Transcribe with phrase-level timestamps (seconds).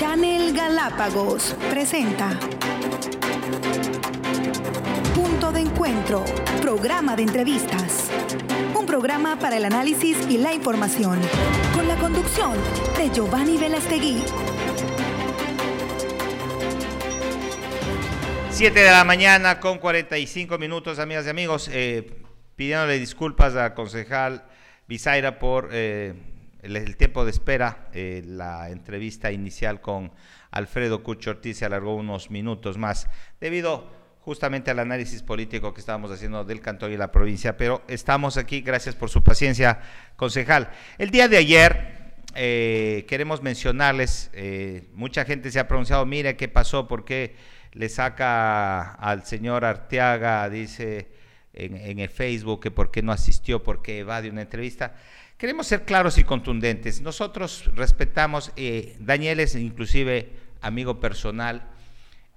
[0.00, 2.30] Channel Galápagos presenta
[5.14, 6.24] Punto de Encuentro,
[6.62, 8.10] programa de entrevistas.
[8.74, 11.20] Un programa para el análisis y la información,
[11.74, 12.52] con la conducción
[12.96, 14.24] de Giovanni Velastegui.
[18.52, 21.68] 7 de la mañana con 45 minutos, amigas y amigos.
[21.70, 22.24] Eh,
[22.56, 24.44] pidiéndole disculpas al concejal
[24.88, 26.29] Bizaira por eh,
[26.62, 27.88] el, tiempo de espera.
[27.92, 30.12] Eh, la entrevista inicial con
[30.50, 33.08] Alfredo Cucho Ortiz se alargó unos minutos más
[33.40, 37.56] debido justamente al análisis político que estábamos haciendo del cantón y la provincia.
[37.56, 39.80] Pero estamos aquí, gracias por su paciencia,
[40.16, 40.70] concejal.
[40.98, 42.00] El día de ayer
[42.34, 44.30] queremos mencionarles,
[44.94, 47.34] mucha gente se ha pronunciado, mire qué pasó, por qué
[47.72, 51.08] le saca al señor Arteaga, dice
[51.52, 54.94] en, el Facebook que por qué no asistió, porque evade una entrevista.
[55.40, 57.00] Queremos ser claros y contundentes.
[57.00, 60.28] Nosotros respetamos, eh, Daniel es inclusive
[60.60, 61.66] amigo personal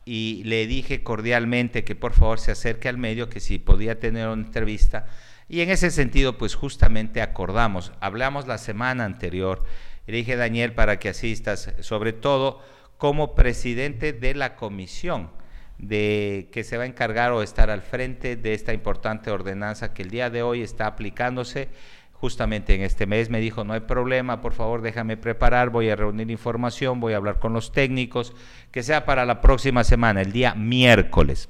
[0.06, 4.30] y le dije cordialmente que por favor se acerque al medio, que si podía tener
[4.30, 5.06] una entrevista.
[5.50, 9.66] Y en ese sentido, pues justamente acordamos, hablamos la semana anterior,
[10.08, 12.62] le dije, Daniel, para que asistas, sobre todo
[12.98, 15.30] como presidente de la comisión
[15.78, 20.04] de que se va a encargar o estar al frente de esta importante ordenanza que
[20.04, 21.68] el día de hoy está aplicándose
[22.24, 23.30] justamente en este mes.
[23.30, 27.18] Me dijo, no hay problema, por favor déjame preparar, voy a reunir información, voy a
[27.18, 28.34] hablar con los técnicos,
[28.72, 31.50] que sea para la próxima semana, el día miércoles.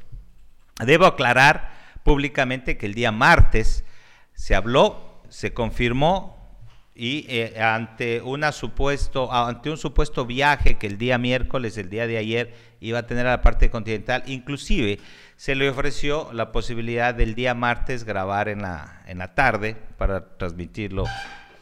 [0.84, 1.70] Debo aclarar
[2.02, 3.86] públicamente que el día martes
[4.34, 6.58] se habló, se confirmó
[6.96, 12.08] y eh, ante, una supuesto, ante un supuesto viaje que el día miércoles, el día
[12.08, 14.98] de ayer, iba a tener a la parte continental, inclusive
[15.36, 20.38] se le ofreció la posibilidad del día martes grabar en la, en la tarde para
[20.38, 21.06] transmitirlo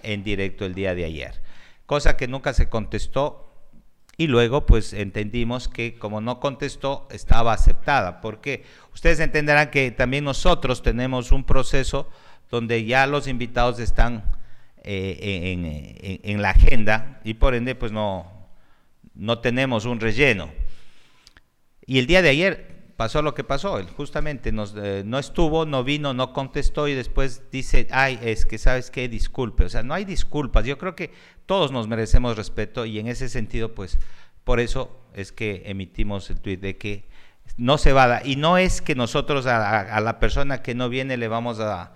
[0.03, 1.41] en directo el día de ayer,
[1.85, 3.47] cosa que nunca se contestó
[4.17, 8.63] y luego pues entendimos que como no contestó estaba aceptada, porque
[8.93, 12.09] ustedes entenderán que también nosotros tenemos un proceso
[12.51, 14.35] donde ya los invitados están
[14.83, 18.49] eh, en, la agenda y por ende pues no,
[19.15, 20.51] no tenemos un relleno.
[21.85, 22.70] Y el día de ayer
[23.01, 27.49] pasó lo que pasó, él justamente eh, no estuvo, no vino, no contestó y después
[27.49, 31.11] dice, ay, es que sabes qué, disculpe, o sea, no hay disculpas, yo creo que
[31.47, 33.97] todos nos merecemos respeto y en ese sentido pues
[34.43, 37.09] por eso es que emitimos el tuit de que
[37.57, 40.87] no se va a dar, y no es que nosotros a, la persona que no
[40.87, 41.95] viene le vamos a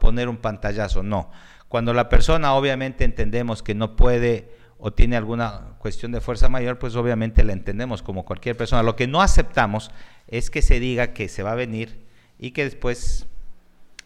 [0.00, 1.30] poner un pantallazo, no.
[1.68, 6.78] Cuando la persona obviamente entendemos que no puede o tiene alguna cuestión de fuerza mayor,
[6.78, 8.82] pues obviamente la entendemos como cualquier persona.
[8.82, 9.90] Lo que no aceptamos
[10.28, 12.06] es que se diga que se va a venir
[12.38, 13.26] y que después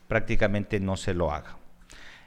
[0.08, 1.56] prácticamente no se lo haga.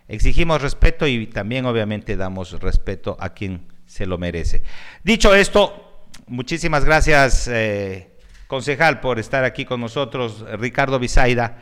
[0.08, 4.64] Exigimos respeto y también obviamente damos respeto a quien se lo merece.
[5.04, 8.12] Dicho esto, muchísimas gracias, eh,
[8.48, 11.58] concejal, por estar aquí con nosotros, Ricardo Bisaida.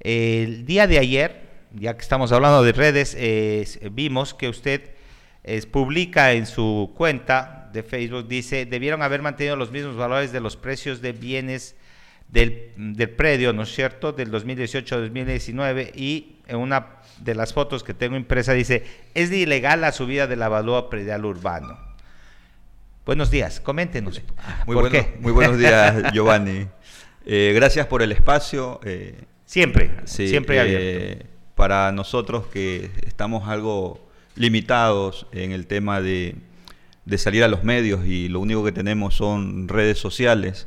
[0.00, 3.16] El día de ayer ya que estamos hablando de redes,
[3.90, 4.92] vimos que usted
[5.70, 10.56] publica en su cuenta de Facebook, dice, debieron haber mantenido los mismos valores de los
[10.56, 11.76] precios de bienes
[12.28, 16.86] del, predio, ¿no es cierto?, del 2018-2019 y en una
[17.18, 18.84] de las fotos que tengo impresa dice,
[19.14, 21.78] es ilegal la subida de la valúa predial urbano.
[23.06, 24.22] Buenos días, coméntenos.
[24.66, 24.76] Muy,
[25.20, 26.66] muy buenos días, Giovanni.
[27.26, 28.80] Eh, gracias por el espacio.
[28.82, 30.84] Eh, siempre, siempre abierto.
[30.84, 34.03] Eh, para nosotros que estamos algo
[34.36, 36.36] limitados en el tema de,
[37.16, 40.66] salir a los medios y lo único que tenemos son redes sociales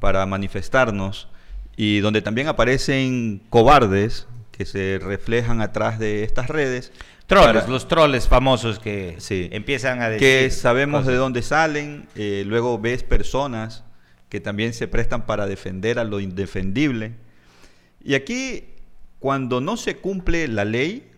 [0.00, 1.28] para manifestarnos
[1.76, 6.92] y donde también aparecen cobardes que se reflejan atrás de estas redes.
[7.26, 10.28] Trolls, los troles famosos que empiezan a decir.
[10.28, 13.82] Que sabemos de dónde salen, eh, luego ves personas
[14.28, 17.12] que también se prestan para defender a lo indefendible.
[18.04, 18.64] Y aquí
[19.18, 21.10] cuando no se cumple la ley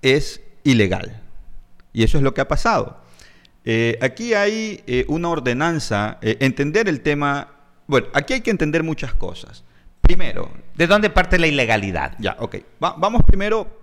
[0.00, 1.20] es ilegal.
[1.92, 3.00] Y eso es lo que ha pasado.
[3.64, 7.48] Eh, aquí hay eh, una ordenanza, eh, entender el tema,
[7.86, 9.64] bueno, aquí hay que entender muchas cosas.
[10.00, 12.14] Primero, ¿de dónde parte la ilegalidad?
[12.18, 12.56] Ya, ok.
[12.78, 13.78] vamos primero,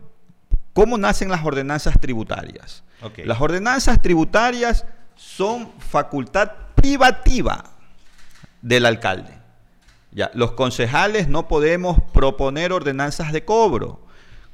[0.74, 2.84] ¿cómo nacen las ordenanzas tributarias?
[3.24, 4.86] Las ordenanzas tributarias
[5.16, 7.64] son facultad privativa
[8.62, 9.34] del alcalde.
[10.12, 14.07] Ya, los concejales no podemos proponer ordenanzas de cobro,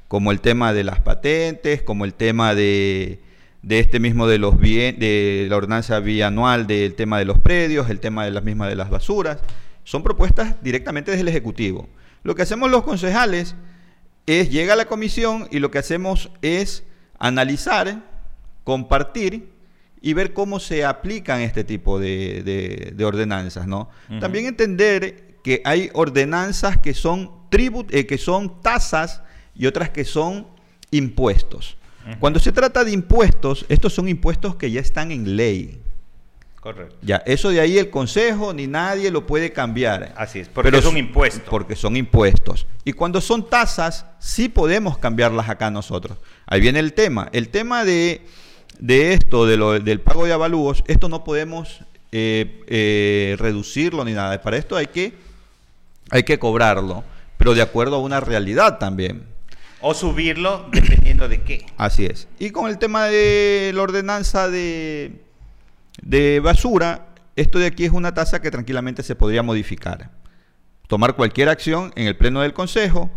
[0.08, 3.20] como el tema de las patentes, como el tema de,
[3.68, 8.00] este mismo de los bien, de la ordenanza bianual del tema de los predios, el
[8.00, 9.38] tema de las mismas de las basuras.
[9.84, 11.88] Son propuestas directamente desde el Ejecutivo.
[12.22, 13.54] Lo que hacemos los concejales
[14.26, 16.84] es llega a la comisión y lo que hacemos es
[17.18, 18.02] analizar,
[18.64, 19.50] compartir
[20.00, 23.88] y ver cómo se aplican este tipo de, ordenanzas, ¿no?
[24.20, 29.23] También entender que hay ordenanzas que son tribut, eh, que son tasas
[29.54, 30.46] y otras que son
[30.90, 31.76] impuestos.
[32.20, 35.80] Cuando se trata de impuestos, estos son impuestos que ya están en ley.
[36.60, 36.96] Correcto.
[37.02, 40.14] Ya, eso de ahí el Consejo ni nadie lo puede cambiar.
[40.16, 41.48] Así es, porque son impuestos.
[41.48, 42.66] Porque son impuestos.
[42.84, 46.18] Y cuando son tasas, sí podemos cambiarlas acá nosotros.
[46.46, 47.28] Ahí viene el tema.
[47.32, 48.22] El tema de,
[48.88, 51.80] esto, de lo, del pago de avalúos, esto no podemos
[52.12, 54.40] eh, eh, reducirlo ni nada.
[54.40, 55.14] Para esto hay que,
[56.10, 57.02] hay que cobrarlo,
[57.36, 59.33] pero de acuerdo a una realidad también.
[59.86, 61.66] O subirlo dependiendo de qué.
[61.76, 62.26] Así es.
[62.38, 65.20] Y con el tema de la ordenanza de,
[66.00, 70.10] de basura, esto de aquí es una tasa que tranquilamente se podría modificar.
[70.86, 73.10] Tomar cualquier acción en el pleno del Consejo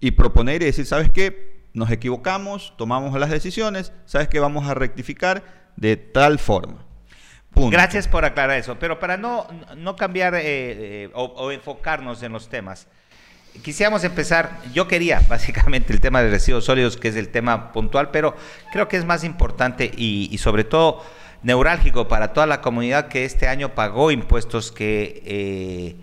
[0.00, 1.60] y proponer y decir, ¿sabes qué?
[1.74, 4.40] Nos equivocamos, tomamos las decisiones, ¿sabes qué?
[4.40, 5.44] Vamos a rectificar
[5.76, 6.86] de tal forma.
[7.54, 8.78] Gracias por aclarar eso.
[8.78, 9.46] Pero para no,
[9.76, 12.88] no cambiar eh, eh, o enfocarnos en los temas,
[13.62, 18.10] quisiéramos empezar, yo quería básicamente el tema de residuos sólidos, que es el tema puntual,
[18.10, 18.36] pero
[18.72, 21.02] creo que es más importante y, sobre todo
[21.42, 25.96] neurálgico para toda la comunidad que este año pagó impuestos que eh,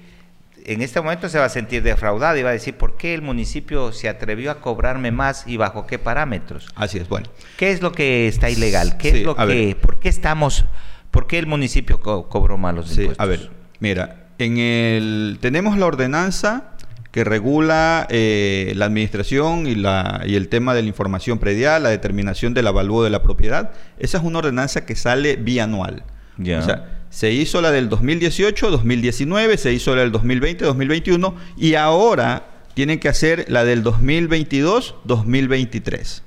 [0.65, 3.21] en este momento se va a sentir defraudada y va a decir, ¿por qué el
[3.21, 6.67] municipio se atrevió a cobrarme más y bajo qué parámetros?
[6.75, 7.27] Así es, bueno.
[7.57, 8.97] ¿Qué es lo que está ilegal?
[8.97, 10.65] ¿Qué es lo que, ¿Por qué estamos,
[11.11, 13.19] por qué el municipio cobró malos impuestos?
[13.19, 16.72] A ver, mira, en el, tenemos la ordenanza
[17.13, 21.89] que regula eh, la administración y, la, y el tema de la información predial, la
[21.89, 23.69] determinación del avalúo de la propiedad.
[23.99, 26.03] Esa es una ordenanza que sale bianual.
[26.39, 31.75] O sea, se hizo la del 2018, 2019, se hizo la del 2020, 2021 y
[31.75, 36.23] ahora tienen que hacer la del 2022, 2023.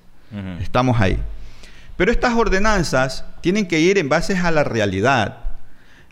[0.60, 1.18] Estamos ahí.
[1.96, 5.38] Pero estas ordenanzas tienen que ir en base a la realidad.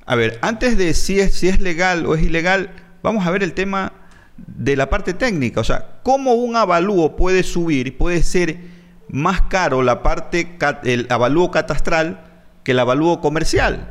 [0.05, 2.71] A ver, antes de si es, si es legal o es ilegal,
[3.05, 3.93] vamos a ver el tema
[4.37, 8.59] de la parte técnica, o sea, cómo un avalúo puede subir, puede ser
[9.09, 12.25] más caro la parte, el avalúo catastral
[12.63, 13.91] que el avalúo comercial.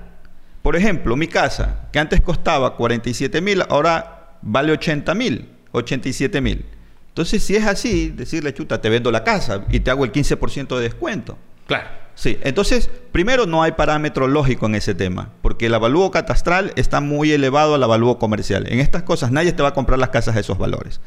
[0.61, 6.65] Por ejemplo, mi casa, que antes costaba 47 mil, ahora vale 80 mil, 87 mil.
[7.09, 10.75] Entonces, si es así, decirle, chuta, te vendo la casa y te hago el 15%
[10.75, 11.37] de descuento.
[11.67, 12.02] Claro.
[12.15, 17.01] Sí, entonces, primero no hay parámetro lógico en ese tema, porque el avalúo catastral está
[17.01, 18.71] muy elevado al avalúo comercial.
[18.71, 21.01] En estas cosas nadie te va a comprar las casas a esos valores.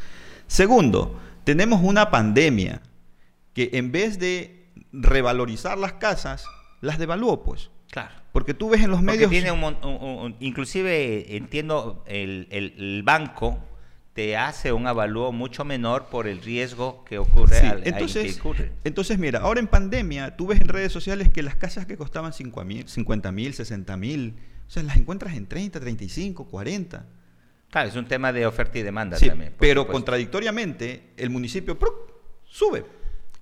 [0.46, 2.82] Segundo, tenemos una pandemia
[3.52, 6.44] que en vez de revalorizar las casas,
[6.80, 7.70] las devaluó, pues.
[7.90, 8.14] Claro.
[8.32, 9.30] Porque tú ves en los medios...
[9.30, 9.52] Tiene
[10.40, 13.58] inclusive, entiendo, el banco
[14.16, 17.58] te hace un avalúo mucho menor por el riesgo que ocurre.
[17.58, 18.40] al, entonces,
[18.82, 22.32] entonces, mira, ahora en pandemia, tú ves en redes sociales que las casas que costaban
[22.32, 22.64] 50
[23.30, 24.34] mil, 60 mil,
[24.66, 27.04] o sea, las encuentras en 30, 35, 40.
[27.68, 29.52] Claro, es un tema de oferta y demanda también.
[29.58, 31.78] Pero contradictoriamente, el municipio
[32.46, 32.86] sube.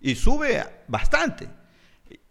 [0.01, 1.47] Y sube bastante.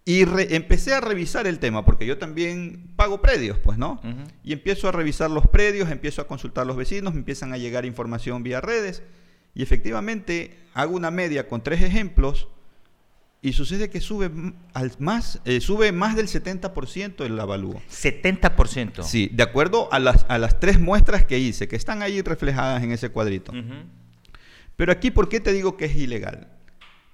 [0.05, 0.23] Y
[0.53, 4.01] empecé a revisar el tema, porque yo también pago predios, pues, ¿no?
[4.43, 7.57] Y empiezo a revisar los predios, empiezo a consultar a los vecinos, me empiezan a
[7.57, 9.01] llegar información vía redes,
[9.55, 12.49] y efectivamente hago una media con tres ejemplos,
[13.41, 14.31] y sucede que sube,
[14.73, 17.81] al más, eh, sube más del 70% el avalúo.
[17.89, 19.03] 70%.
[19.03, 22.83] Sí, de acuerdo a las, a las tres muestras que hice, que están ahí reflejadas
[22.83, 23.53] en ese cuadrito.
[24.75, 26.47] Pero aquí, ¿por qué te digo que es ilegal?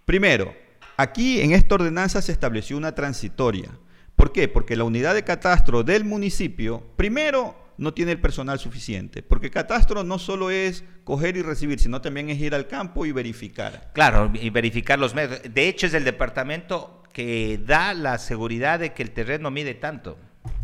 [0.05, 0.55] Primero,
[0.99, 3.69] Aquí en esta ordenanza se estableció una transitoria.
[4.17, 4.49] ¿Por qué?
[4.49, 10.03] Porque la unidad de catastro del municipio, primero, no tiene el personal suficiente, porque catastro
[10.03, 13.91] no solo es coger y recibir, sino también es ir al campo y verificar.
[13.93, 15.39] Claro, y verificar los medios.
[15.49, 20.17] De hecho, es el departamento que da la seguridad de que el terreno mide tanto.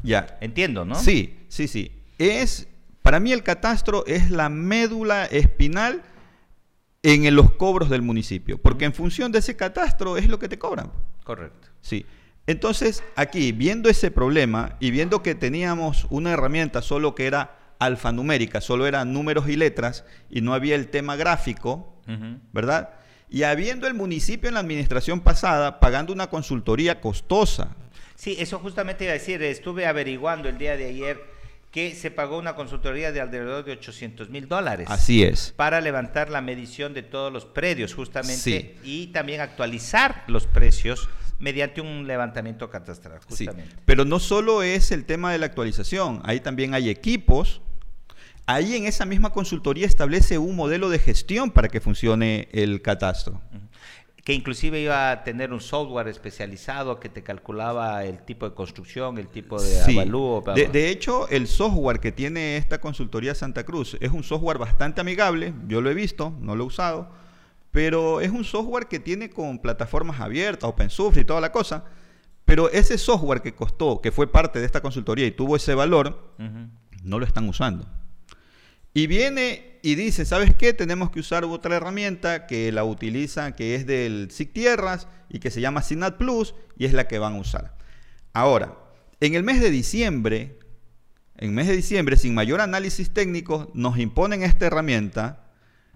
[0.03, 0.37] Ya.
[0.41, 0.95] Entiendo, ¿no?
[0.95, 1.93] Sí, sí, sí.
[2.17, 2.67] Es,
[3.03, 6.03] para mí el catastro es la médula espinal
[7.05, 10.57] en los cobros del municipio, porque en función de ese catastro es lo que te
[10.57, 10.91] cobran.
[11.23, 11.67] Correcto.
[11.79, 12.03] Sí.
[12.47, 18.59] Entonces, aquí, viendo ese problema y viendo que teníamos una herramienta solo que era alfanumérica,
[18.59, 21.93] solo eran números y letras y no había el tema gráfico,
[22.53, 22.89] ¿verdad?
[23.29, 27.75] Y habiendo el municipio en la administración pasada pagando una consultoría costosa.
[28.15, 31.34] Sí, eso justamente iba a decir, estuve averiguando el día de ayer
[31.75, 34.87] que se pagó una consultoría de alrededor de 800 mil dólares.
[34.89, 35.53] Así es.
[35.57, 41.81] Para levantar la medición de todos los predios, justamente, y también actualizar los precios mediante
[41.81, 43.71] un levantamiento catastral, justamente.
[43.71, 43.81] Sí.
[43.83, 47.59] Pero no solo es el tema de la actualización, ahí también hay equipos.
[48.45, 53.41] Ahí en esa misma consultoría establece un modelo de gestión para que funcione el catastro.
[54.25, 59.19] Que inclusive iba a tener un software especializado que te calculaba el tipo de construcción,
[59.19, 60.43] el tipo de avalúo.
[60.55, 64.99] De, de, hecho, el software que tiene esta consultoría Santa Cruz es un software bastante
[64.99, 67.07] amigable, yo lo he visto, no lo he usado,
[67.69, 71.85] pero es un software que tiene con plataformas abiertas, open source y toda la cosa.
[72.45, 76.33] Pero ese software que costó, que fue parte de esta consultoría y tuvo ese valor,
[77.03, 77.85] no lo están usando.
[78.97, 80.71] Y viene y dice, ¿sabes qué?
[80.71, 85.51] Tenemos que usar otra herramienta que la utiliza, que es del SIC Tierras y que
[85.51, 87.75] se llama Signat Plus y es la que van a usar.
[88.31, 88.77] Ahora,
[89.19, 90.59] en el mes de diciembre,
[91.35, 95.43] en el mes de diciembre, sin mayor análisis técnico, nos imponen esta herramienta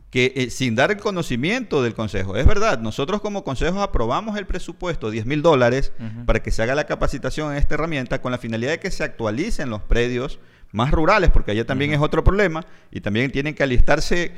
[0.10, 2.36] que eh, sin dar el conocimiento del Consejo.
[2.36, 5.94] Es verdad, nosotros como Consejo aprobamos el presupuesto, 10 mil dólares,
[6.26, 9.06] para que se haga la capacitación en esta herramienta con la finalidad de que se
[9.06, 10.40] actualicen los predios
[10.72, 14.34] más rurales, porque allá también es otro problema, y también tienen que alistarse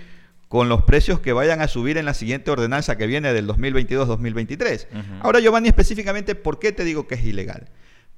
[0.48, 4.88] con los precios que vayan a subir en la siguiente ordenanza que viene del 2022-2023.
[5.22, 7.70] Ahora, Giovanni, específicamente, ¿por qué te digo que es ilegal?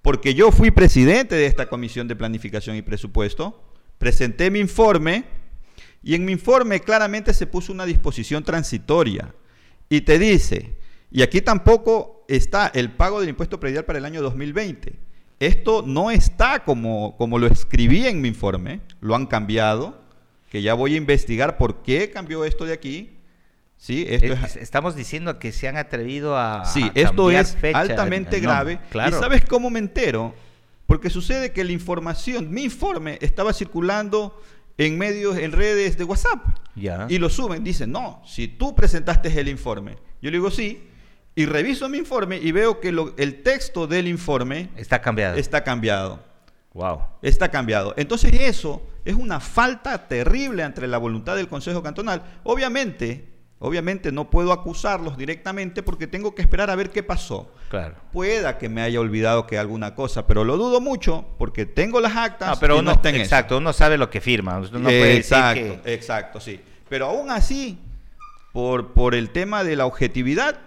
[0.01, 3.63] Porque yo fui presidente de esta Comisión de Planificación y Presupuesto,
[3.99, 5.25] presenté mi informe,
[6.01, 9.33] y en mi informe claramente se puso una disposición transitoria,
[9.87, 10.75] y te dice,
[11.11, 14.99] y aquí tampoco está el pago del impuesto predial para el año 2020,
[15.39, 20.01] esto no está como, como lo escribí en mi informe, lo han cambiado,
[20.49, 23.17] que ya voy a investigar por qué cambió esto de aquí.
[23.77, 26.65] Sí, esto Estamos diciendo que se han atrevido a.
[26.65, 28.79] Sí, esto es altamente grave.
[28.93, 30.33] ¿Y sabes cómo me entero?
[30.85, 34.41] Porque sucede que la información, mi informe, estaba circulando
[34.77, 36.45] en medios, en redes de WhatsApp.
[36.75, 37.07] Ya.
[37.09, 37.63] Y lo suben.
[37.63, 39.97] Dicen, no, si tú presentaste el informe.
[40.21, 40.89] Yo le digo, sí
[41.35, 45.37] y reviso mi informe y veo que el texto del informe está cambiado.
[45.37, 46.19] Está cambiado.
[46.73, 47.01] Wow.
[47.21, 47.93] Está cambiado.
[47.97, 52.21] Entonces eso es una falta terrible entre la voluntad del Consejo Cantonal.
[52.43, 57.51] Obviamente, obviamente no puedo acusarlos directamente porque tengo que esperar a ver qué pasó.
[57.69, 57.95] Claro.
[58.11, 62.15] Pueda que me haya olvidado que alguna cosa, pero lo dudo mucho porque tengo las
[62.15, 62.49] actas.
[62.49, 64.61] No, pero uno, está exacto, uno sabe lo que firma.
[64.89, 66.59] exacto, exacto, sí.
[66.89, 67.79] Pero aún así,
[68.51, 70.59] por, por el tema de la objetividad,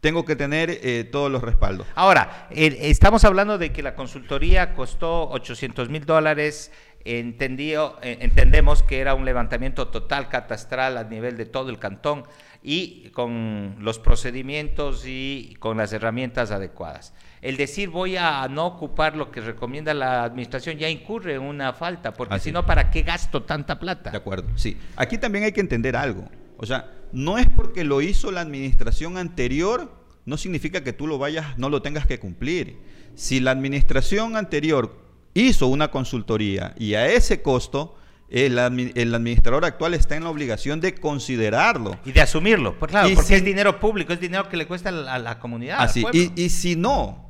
[0.00, 1.86] tengo que tener eh, todos los respaldos.
[1.94, 6.72] Ahora, estamos hablando de que la consultoría costó 800 mil dólares.
[7.04, 12.24] Entendió, eh, entendemos que era un levantamiento total catastral a nivel de todo el cantón
[12.62, 17.14] y con los procedimientos y con las herramientas adecuadas.
[17.40, 21.72] El decir voy a no ocupar lo que recomienda la administración ya incurre en una
[21.72, 24.10] falta, porque si no, ¿para qué gasto tanta plata?
[24.10, 24.76] De acuerdo, sí.
[24.96, 26.28] Aquí también hay que entender algo.
[26.62, 29.90] O sea, no es porque lo hizo la administración anterior,
[30.26, 32.76] no significa que tú lo vayas, no lo tengas que cumplir.
[33.14, 34.94] Si la administración anterior
[35.32, 37.96] hizo una consultoría y a ese costo,
[38.28, 41.98] el, administrador actual está en la obligación de considerarlo.
[42.04, 45.18] Y de asumirlo, pues claro, porque es dinero público, es dinero que le cuesta a
[45.18, 45.80] la, comunidad.
[45.80, 47.29] Así, y, y, si no,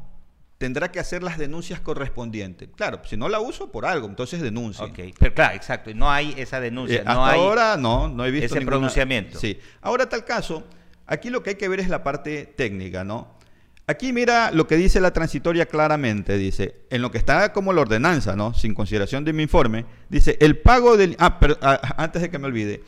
[0.60, 2.68] tendrá que hacer las denuncias correspondientes.
[2.76, 4.84] Claro, si no la uso por algo, entonces denuncia.
[4.84, 6.98] Ok, pero claro, exacto, no hay esa denuncia.
[6.98, 9.38] Eh, hasta ahora no, no he visto ese pronunciamiento.
[9.38, 10.64] Sí, ahora tal caso,
[11.06, 13.38] aquí lo que hay que ver es la parte técnica, ¿no?
[13.86, 17.80] Aquí mira lo que dice la transitoria claramente, dice, en lo que está como la
[17.80, 18.52] ordenanza, ¿no?
[18.52, 21.16] Sin consideración de mi informe, dice, el pago del...
[21.18, 22.84] Ah, pero ah, antes de que me olvide,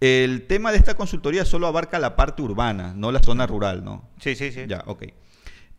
[0.00, 4.08] el tema de esta consultoría solo abarca la parte urbana, no la zona rural, ¿no?
[4.18, 4.62] Sí, sí, sí.
[4.66, 5.02] Ya, ok.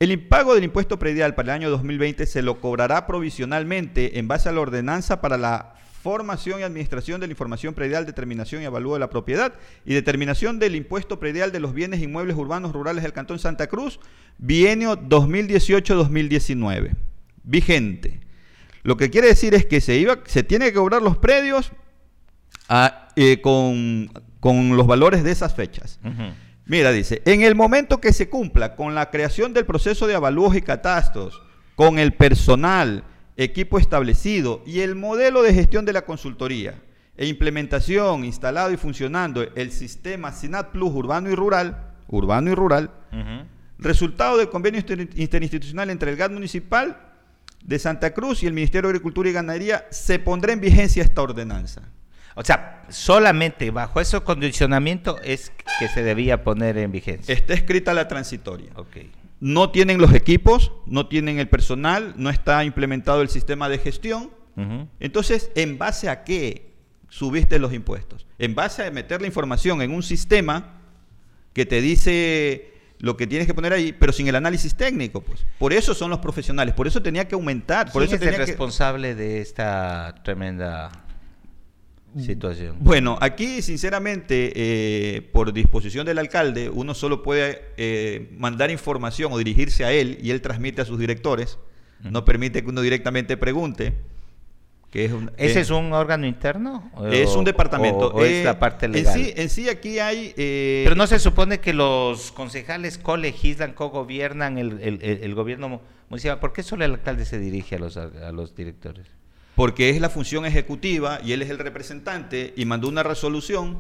[0.02, 4.50] El impago del impuesto predial para el año 2020 se lo cobrará provisionalmente en base
[4.50, 8.96] a la ordenanza para la formación y administración de la información predial, determinación y avalúo
[8.96, 9.54] de la propiedad
[9.86, 14.00] y determinación del impuesto predial de los bienes inmuebles urbanos rurales del Cantón Santa Cruz,
[14.40, 16.96] bienio 2018-2019,
[17.44, 18.22] vigente.
[18.82, 21.74] Lo que quiere decir es que se, iba, se tiene que cobrar los predios
[22.70, 24.10] ah, eh, con,
[24.76, 26.00] los valores de esas fechas.
[26.66, 30.56] Mira, dice, en el momento que se cumpla con la creación del proceso de avalúos
[30.56, 31.42] y catastros,
[31.76, 33.04] con el personal,
[33.38, 36.76] equipo establecido y el modelo de gestión de la consultoría
[37.18, 42.92] e implementación, instalado y funcionando el sistema SINAT Plus urbano y rural, urbano y rural,
[43.78, 44.84] resultado del convenio
[45.16, 46.98] interinstitucional entre el GAT municipal
[47.64, 51.22] de Santa Cruz y el Ministerio de Agricultura y Ganadería, se pondrá en vigencia esta
[51.22, 51.82] ordenanza.
[52.36, 57.34] O sea, solamente bajo ese condicionamiento es que se debía poner en vigencia.
[57.34, 58.72] Está escrita la transitoria.
[58.76, 59.12] Okay.
[59.40, 64.32] No tienen los equipos, no tienen el personal, no está implementado el sistema de gestión.
[65.00, 66.76] Entonces, ¿en base a qué
[67.10, 68.28] subiste los impuestos?
[68.38, 70.82] En base a meter la información en un sistema
[71.54, 75.44] que te dice lo que tienes que poner ahí, pero sin el análisis técnico, pues.
[75.58, 77.92] Por eso son los profesionales, por eso tenía que aumentar.
[77.92, 81.01] Por ¿Quién eso es el responsable de esta tremenda
[82.20, 82.78] situación?
[82.80, 89.38] Bueno, aquí sinceramente, eh, por disposición del alcalde, uno solo puede eh, mandar información o
[89.38, 91.58] dirigirse a él y él transmite a sus directores.
[92.02, 93.94] No permite que uno directamente pregunte.
[94.90, 96.92] Que es ¿Ese es un órgano interno?
[97.12, 98.08] es un departamento.
[98.08, 99.16] O, es la parte legal.
[99.16, 100.34] En sí, en sí aquí hay...
[100.36, 106.40] Pero no se supone que los concejales colegislan, cogobiernan el, el, el, gobierno municipal.
[106.40, 109.06] ¿Por qué solo el alcalde se dirige a los, a los directores?
[109.56, 113.80] Porque es la función ejecutiva y él es el representante y mandó una resolución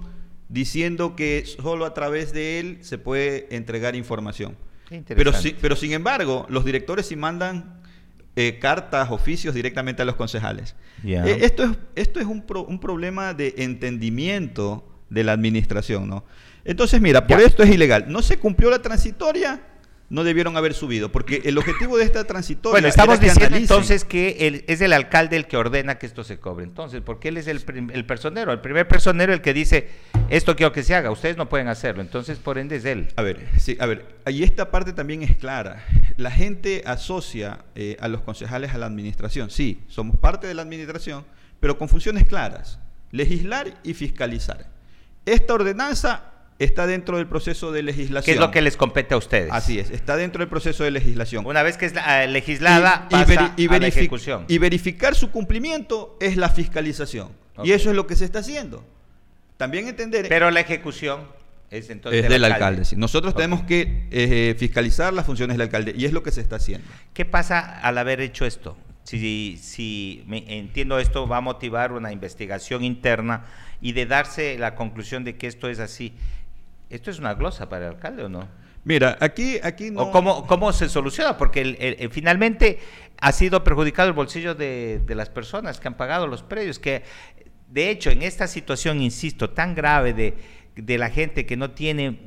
[0.49, 4.57] diciendo que solo a través de él se puede entregar información.
[5.07, 7.81] Pero, pero sin embargo, los directores sí mandan
[8.35, 10.75] eh, cartas, oficios directamente a los concejales.
[11.05, 16.25] Eh, esto es, esto es un, un, problema de entendimiento de la administración, ¿no?
[16.65, 18.05] Entonces, mira, por esto es ilegal.
[18.07, 19.61] No se cumplió la transitoria,
[20.11, 22.73] no debieron haber subido, porque el objetivo de esta transitoria.
[22.73, 26.65] Bueno, estamos diciendo entonces que es el alcalde el que ordena que esto se cobre.
[26.65, 27.63] Entonces, porque él es el,
[27.93, 29.89] el, personero, el primer personero el que dice
[30.29, 32.01] esto quiero que se haga, ustedes no pueden hacerlo.
[32.01, 33.07] Entonces, por ende es él.
[33.15, 35.85] A ver, sí, a ver, ahí esta parte también es clara.
[36.17, 39.49] La gente asocia eh, a los concejales a la administración.
[39.49, 41.23] Sí, somos parte de la administración,
[41.61, 42.79] pero con funciones claras:
[43.11, 44.67] legislar y fiscalizar.
[45.25, 46.31] Esta ordenanza
[46.65, 48.23] está dentro del proceso de legislación.
[48.23, 49.51] ¿Qué es lo que les compete a ustedes?
[49.51, 51.45] Así es, está dentro del proceso de legislación.
[51.45, 54.45] Una vez que es eh, legislada, y, pasa a la ejecución.
[54.47, 57.29] Y verificar su cumplimiento es la fiscalización.
[57.63, 58.83] Y eso es lo que se está haciendo.
[59.57, 60.27] También entender...
[60.29, 61.27] Pero la ejecución
[61.69, 62.23] es entonces...
[62.23, 62.83] Es del, alcalde.
[62.95, 66.55] Nosotros tenemos que eh, fiscalizar las funciones del alcalde y es lo que se está
[66.55, 66.87] haciendo.
[67.13, 68.77] ¿Qué pasa al haber hecho esto?
[69.03, 73.45] Si, si me entiendo esto, va a motivar una investigación interna
[73.81, 76.13] y de darse la conclusión de que esto es así.
[76.91, 78.47] ¿Esto es una glosa para el alcalde o no?
[78.83, 80.01] Mira, aquí, aquí no.
[80.01, 81.37] ¿O cómo, cómo se soluciona?
[81.37, 82.79] Porque finalmente
[83.19, 86.79] ha sido perjudicado el bolsillo de, las personas que han pagado los predios.
[86.79, 87.03] Que
[87.69, 90.35] de hecho, en esta situación, insisto, tan grave de,
[90.75, 92.19] de la gente que no tiene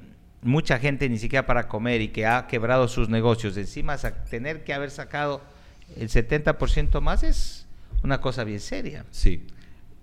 [0.42, 3.97] mucha gente ni siquiera para comer y que ha quebrado sus negocios, encima
[4.30, 5.42] tener que haber sacado
[5.97, 7.66] el 70% más es
[8.02, 9.04] una cosa bien seria.
[9.11, 9.47] Sí.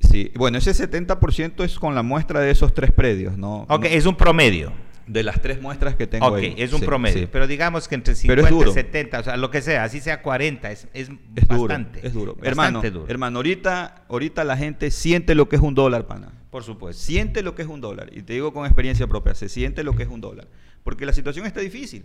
[0.02, 3.66] Sí, bueno, ese 70% es con la muestra de esos tres predios, ¿no?
[3.70, 4.74] Ok, es un promedio.
[5.08, 7.30] De las tres muestras que tengo Ok, es un promedio.
[7.32, 10.72] Pero digamos que entre 50 y 70, o sea, lo que sea, así sea 40,
[10.72, 11.10] es, es,
[11.48, 12.06] bastante.
[12.06, 12.38] es duro.
[12.44, 16.32] hermano, hermano ahorita, ahorita la gente siente lo que es un dólar, pana.
[16.50, 17.02] Por supuesto.
[17.02, 18.10] Siente lo que es un dólar.
[18.14, 20.48] Y te digo con experiencia propia, se siente lo que es un dólar.
[20.84, 22.04] Porque la situación está difícil.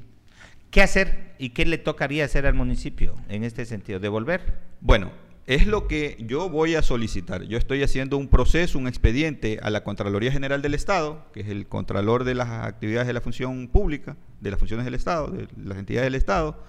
[0.71, 3.99] ¿Qué hacer y qué le tocaría hacer al municipio en este sentido?
[3.99, 4.55] ¿Devolver?
[4.81, 5.11] Bueno,
[5.47, 7.45] es lo que yo voy a solicitar.
[7.45, 11.49] Yo estoy haciendo un proceso, un expediente a la Contraloría General del Estado, que es
[11.49, 15.47] el contralor de las actividades de la función pública, de las funciones del Estado, de
[15.63, 16.61] las entidades del Estado,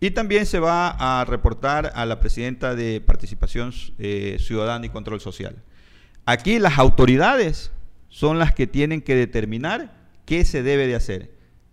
[0.00, 5.20] y también se va a reportar a la presidenta de Participación eh, Ciudadana y Control
[5.20, 5.56] Social.
[6.24, 7.72] Aquí las autoridades
[8.08, 11.30] son las que tienen que determinar qué se debe de hacer.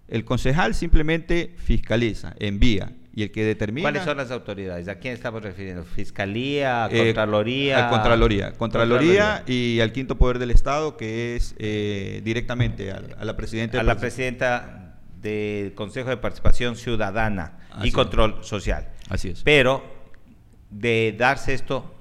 [0.07, 3.85] El concejal simplemente fiscaliza, envía, y el que determina...
[3.85, 4.89] ¿Cuáles son las autoridades?
[4.89, 5.85] ¿A quién estamos refiriendo?
[5.85, 6.89] ¿Fiscalía?
[6.91, 7.89] Eh, ¿Contraloría?
[7.89, 8.51] Contraloría.
[8.51, 13.79] Contraloría y al quinto poder del Estado, que es eh, directamente a, la presidenta...
[13.79, 18.89] A la presidenta del Consejo de Participación Ciudadana y Control Social.
[19.07, 19.43] Así es.
[19.43, 19.81] Pero
[20.69, 21.95] de darse esto,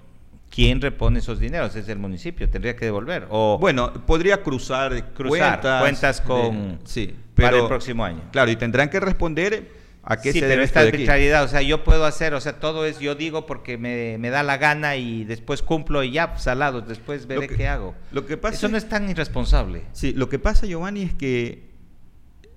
[0.50, 1.77] ¿quién repone esos dineros?
[1.77, 3.29] Es el municipio, tendría que devolver.
[3.31, 8.20] O bueno, podría cruzar, cruzar cuentas, con sí, para el próximo año.
[8.33, 12.04] Claro, y tendrán que responder ¿A qué sí, pero esta arbitrariedad, o sea, yo puedo
[12.04, 16.02] hacer, o sea, todo es yo digo porque me, da la gana y después cumplo
[16.02, 17.94] y ya, salados, pues, después veré qué hago.
[18.12, 19.84] Lo que pasa Eso no es tan irresponsable.
[19.92, 21.70] Sí, lo que pasa, Giovanni, es que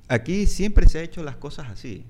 [0.10, 2.06] aquí siempre se ha hecho las cosas así.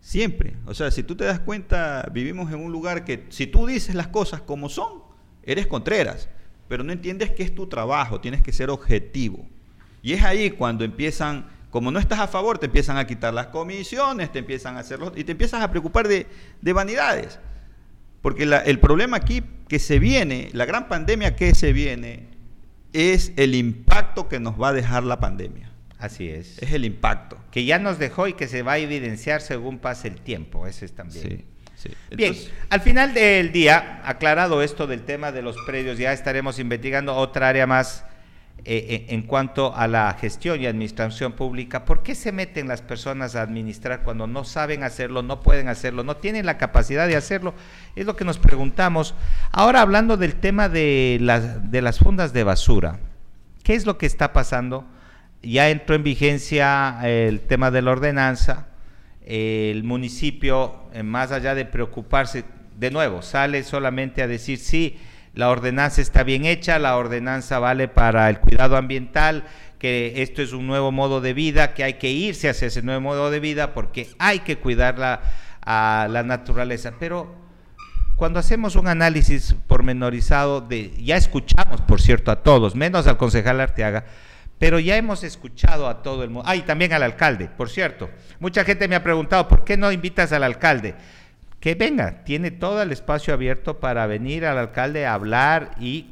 [0.00, 0.56] Siempre.
[0.64, 3.94] O sea, si tú te das cuenta, vivimos en un lugar que si tú dices
[3.94, 5.02] las cosas como son,
[5.42, 6.30] eres contreras,
[6.68, 9.46] pero no entiendes que es tu trabajo, tienes que ser objetivo.
[10.02, 13.46] Y es ahí cuando empiezan como no estás a favor, te empiezan a quitar las
[13.46, 16.26] comisiones, te empiezan a hacerlo y te empiezas a preocupar de,
[16.60, 17.38] vanidades.
[18.20, 22.28] Porque el problema aquí que se viene, la gran pandemia que se viene,
[22.92, 25.72] es el impacto que nos va a dejar la pandemia.
[25.98, 26.58] Así es.
[26.58, 27.38] Es el impacto.
[27.50, 30.66] Que ya nos dejó y que se va a evidenciar según pase el tiempo.
[30.66, 31.46] Ese es también.
[31.74, 32.34] Sí, Bien,
[32.68, 37.48] al final del día, aclarado esto del tema de los predios, ya estaremos investigando otra
[37.48, 38.04] área más
[38.64, 42.80] eh, eh, en cuanto a la gestión y administración pública, ¿por qué se meten las
[42.80, 47.16] personas a administrar cuando no saben hacerlo, no pueden hacerlo, no tienen la capacidad de
[47.16, 47.54] hacerlo?
[47.96, 49.16] Es lo que nos preguntamos.
[49.50, 53.00] Ahora hablando del tema de las, de las fundas de basura,
[53.64, 54.86] ¿qué es lo que está pasando?
[55.42, 58.68] Ya entró en vigencia el tema de la ordenanza,
[59.24, 62.44] el municipio, eh, más allá de preocuparse,
[62.78, 64.98] de nuevo, sale solamente a decir sí,
[65.34, 69.44] la ordenanza está bien hecha, la ordenanza vale para el cuidado ambiental,
[69.78, 73.00] que esto es un nuevo modo de vida, que hay que irse hacia ese nuevo
[73.00, 75.20] modo de vida porque hay que cuidar la,
[75.64, 76.92] la naturaleza.
[77.00, 77.34] Pero
[78.16, 83.60] cuando hacemos un análisis pormenorizado de, ya escuchamos, por cierto, a todos, menos al concejal
[83.60, 84.04] Arteaga,
[84.58, 86.48] pero ya hemos escuchado a todo el mundo.
[86.48, 88.10] Ah, y también al alcalde, por cierto.
[88.38, 90.94] Mucha gente me ha preguntado, ¿por qué no invitas al alcalde?
[91.62, 96.10] Que venga, tiene todo el espacio abierto para venir al alcalde a hablar y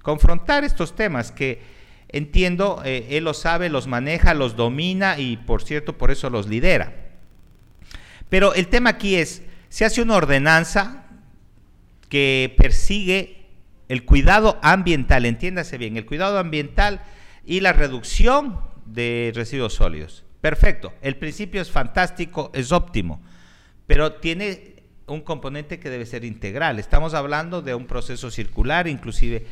[0.00, 1.60] confrontar estos temas que
[2.08, 6.48] entiendo, eh, él los sabe, los maneja, los domina y por cierto, por eso los
[6.48, 6.94] lidera.
[8.30, 11.04] Pero el tema aquí es, se hace una ordenanza
[12.08, 13.48] que persigue
[13.90, 17.02] el cuidado ambiental, entiéndase bien, el cuidado ambiental
[17.44, 20.24] y la reducción de residuos sólidos.
[20.40, 23.20] Perfecto, el principio es fantástico, es óptimo,
[23.86, 24.75] pero tiene
[25.06, 26.78] un componente que debe ser integral.
[26.78, 29.46] Estamos hablando de un proceso circular inclusive,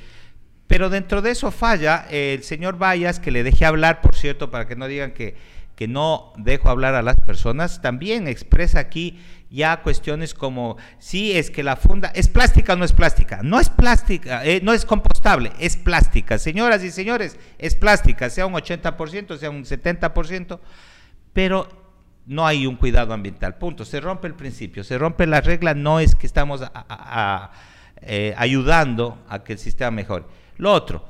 [0.66, 4.66] pero dentro de eso falla el señor Vallas, que le deje hablar, por cierto, para
[4.66, 5.36] que no digan que,
[5.76, 9.18] que no dejo hablar a las personas, también expresa aquí
[9.50, 13.40] ya cuestiones como si es que la funda es plástica o no es plástica.
[13.44, 16.38] No es plástica, eh, no es compostable, es plástica.
[16.38, 20.58] Señoras y señores, es plástica, sea un 80%, sea un 70%,
[21.32, 21.83] pero
[22.26, 23.56] no hay un cuidado ambiental.
[23.56, 23.84] Punto.
[23.84, 26.62] Se rompe el principio, se rompe la regla, no es que estamos
[28.00, 30.24] eh, ayudando a que el sistema mejore.
[30.56, 31.04] Lo otro,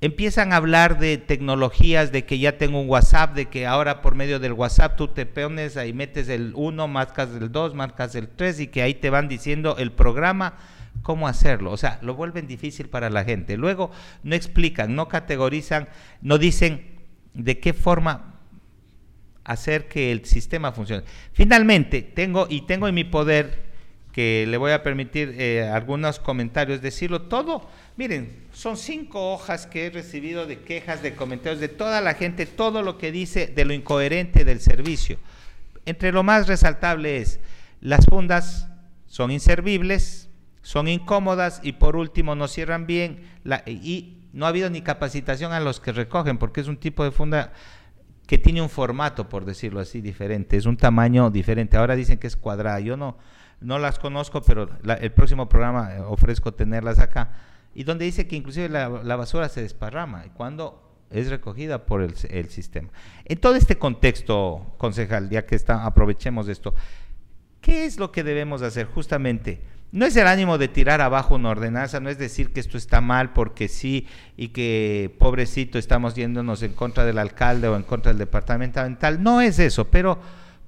[0.00, 4.14] empiezan a hablar de tecnologías, de que ya tengo un WhatsApp, de que ahora por
[4.14, 8.28] medio del WhatsApp tú te pones ahí, metes el 1, marcas el 2, marcas el
[8.28, 10.54] 3 y que ahí te van diciendo el programa
[11.02, 11.70] cómo hacerlo.
[11.70, 13.56] O sea, lo vuelven difícil para la gente.
[13.56, 13.90] Luego
[14.22, 15.88] no explican, no categorizan,
[16.20, 16.98] no dicen
[17.34, 18.29] de qué forma
[19.44, 21.04] hacer que el sistema funcione.
[21.32, 23.70] Finalmente, tengo y tengo en mi poder
[24.12, 27.68] que le voy a permitir eh, algunos comentarios, decirlo todo.
[27.96, 32.46] Miren, son cinco hojas que he recibido de quejas, de comentarios de toda la gente,
[32.46, 35.18] todo lo que dice de lo incoherente del servicio.
[35.86, 37.40] Entre lo más resaltable es,
[37.80, 38.68] las fundas
[39.06, 40.28] son inservibles,
[40.62, 43.22] son incómodas y por último no cierran bien
[43.66, 47.10] y no ha habido ni capacitación a los que recogen porque es un tipo de
[47.10, 47.52] funda
[48.30, 51.76] que tiene un formato, por decirlo así, diferente, es un tamaño diferente.
[51.76, 53.18] Ahora dicen que es cuadrada, yo no,
[53.60, 57.32] no las conozco, pero el próximo programa eh, ofrezco tenerlas acá
[57.74, 62.14] y donde dice que inclusive la, basura se desparrama cuando es recogida por el,
[62.50, 62.90] sistema.
[63.24, 66.72] En todo este contexto, concejal, ya que está, aprovechemos esto,
[67.60, 69.60] ¿qué es lo que debemos hacer justamente?
[69.92, 73.00] No es el ánimo de tirar abajo una ordenanza, no es decir que esto está
[73.00, 78.12] mal porque sí y que pobrecito estamos yéndonos en contra del alcalde o en contra
[78.12, 80.20] del departamento ambiental, no es eso, pero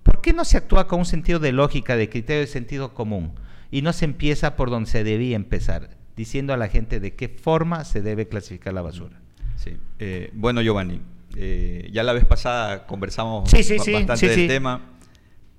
[0.02, 3.35] ¿por qué no se actúa con un sentido de lógica, de criterio de sentido común
[3.70, 6.02] y no se empieza por donde se debía empezar?
[6.16, 9.20] diciendo a la gente de qué forma se debe clasificar la basura.
[9.56, 9.76] Sí.
[9.98, 11.00] Eh, bueno, Giovanni,
[11.37, 14.82] eh, ya la vez pasada conversamos bastante del tema,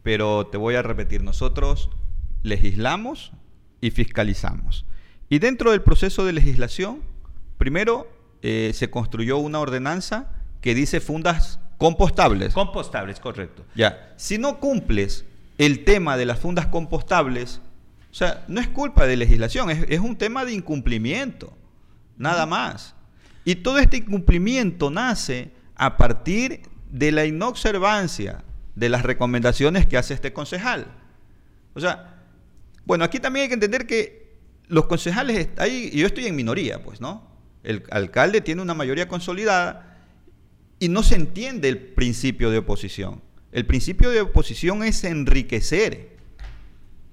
[0.04, 1.89] pero te voy a repetir, nosotros
[2.43, 3.32] legislamos
[3.84, 4.86] y fiscalizamos.
[5.28, 7.02] Y dentro del proceso de legislación,
[7.58, 8.10] primero
[8.41, 12.54] eh, se construyó una ordenanza que dice fundas compostables.
[12.54, 13.65] Compostables, correcto.
[13.76, 15.26] Ya, si no cumples
[15.58, 17.60] el tema de las fundas compostables,
[18.10, 21.54] o sea, no es culpa de legislación, es, un tema de incumplimiento,
[22.17, 22.96] nada más.
[23.43, 30.13] Y todo este incumplimiento nace a partir de la inobservancia de las recomendaciones que hace
[30.13, 30.88] este concejal.
[31.74, 32.12] O sea,
[32.86, 34.24] bueno, aquí también hay que entender que
[34.67, 37.28] los concejales, ahí, yo estoy en minoría, pues, ¿no?
[37.63, 39.98] El alcalde tiene una mayoría consolidada
[40.80, 43.22] y no se entiende el principio de oposición.
[43.52, 46.13] El principio de oposición es enriquecer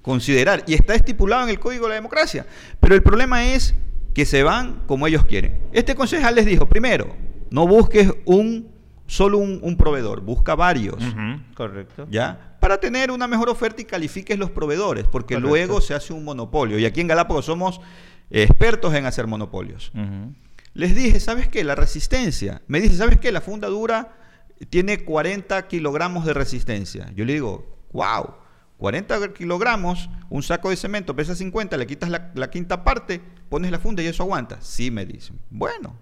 [0.03, 2.47] considerar y está estipulado en el Código de la Democracia.
[2.81, 3.75] Pero el problema es
[4.15, 5.61] que se van como ellos quieren.
[5.73, 7.15] Este concejal les dijo, primero,
[7.51, 8.71] no busques un
[9.11, 10.97] solo un, proveedor, busca varios.
[11.55, 12.07] correcto.
[12.09, 12.57] ¿Ya?
[12.61, 16.79] Para tener una mejor oferta y califiques los proveedores, porque luego se hace un monopolio.
[16.79, 17.81] Y aquí en Galápagos somos
[18.31, 19.91] expertos en hacer monopolios.
[20.75, 21.65] Les dije, ¿sabes qué?
[21.65, 22.63] La resistencia.
[22.69, 23.33] Me dice, ¿sabes qué?
[23.33, 24.17] La funda dura
[24.69, 27.11] tiene 40 kilogramos de resistencia.
[27.17, 28.35] Yo le digo, wow.
[28.77, 33.81] 40 kilogramos, un saco de cemento pesa 50, le quitas la, quinta parte, pones la
[33.81, 34.59] funda y eso aguanta.
[34.61, 35.39] Sí, me dicen.
[35.51, 35.97] Bueno,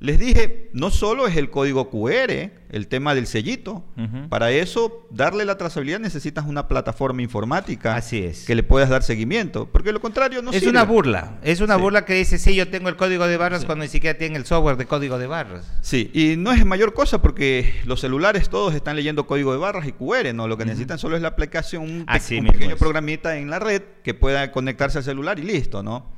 [0.00, 3.84] les dije, no solo es el código QR, el tema del sellito.
[4.28, 8.44] Para eso, darle la trazabilidad necesitas una plataforma informática Así es.
[8.44, 9.68] que le puedas dar seguimiento.
[9.72, 11.38] Porque lo contrario no Es una burla.
[11.42, 14.16] Es una burla que dice, sí, yo tengo el código de barras cuando ni siquiera
[14.16, 15.66] tiene el software de código de barras.
[15.80, 19.88] Sí, y no es mayor cosa porque los celulares todos están leyendo código de barras
[19.88, 20.46] y QR, ¿no?
[20.46, 24.52] Lo que necesitan solo es la aplicación, un, pequeño programita en la red que pueda
[24.52, 26.12] conectarse al celular y listo, ¿no?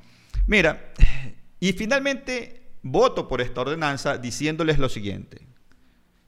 [0.47, 0.93] Mira,
[1.61, 5.47] y finalmente voto por esta ordenanza diciéndoles lo siguiente.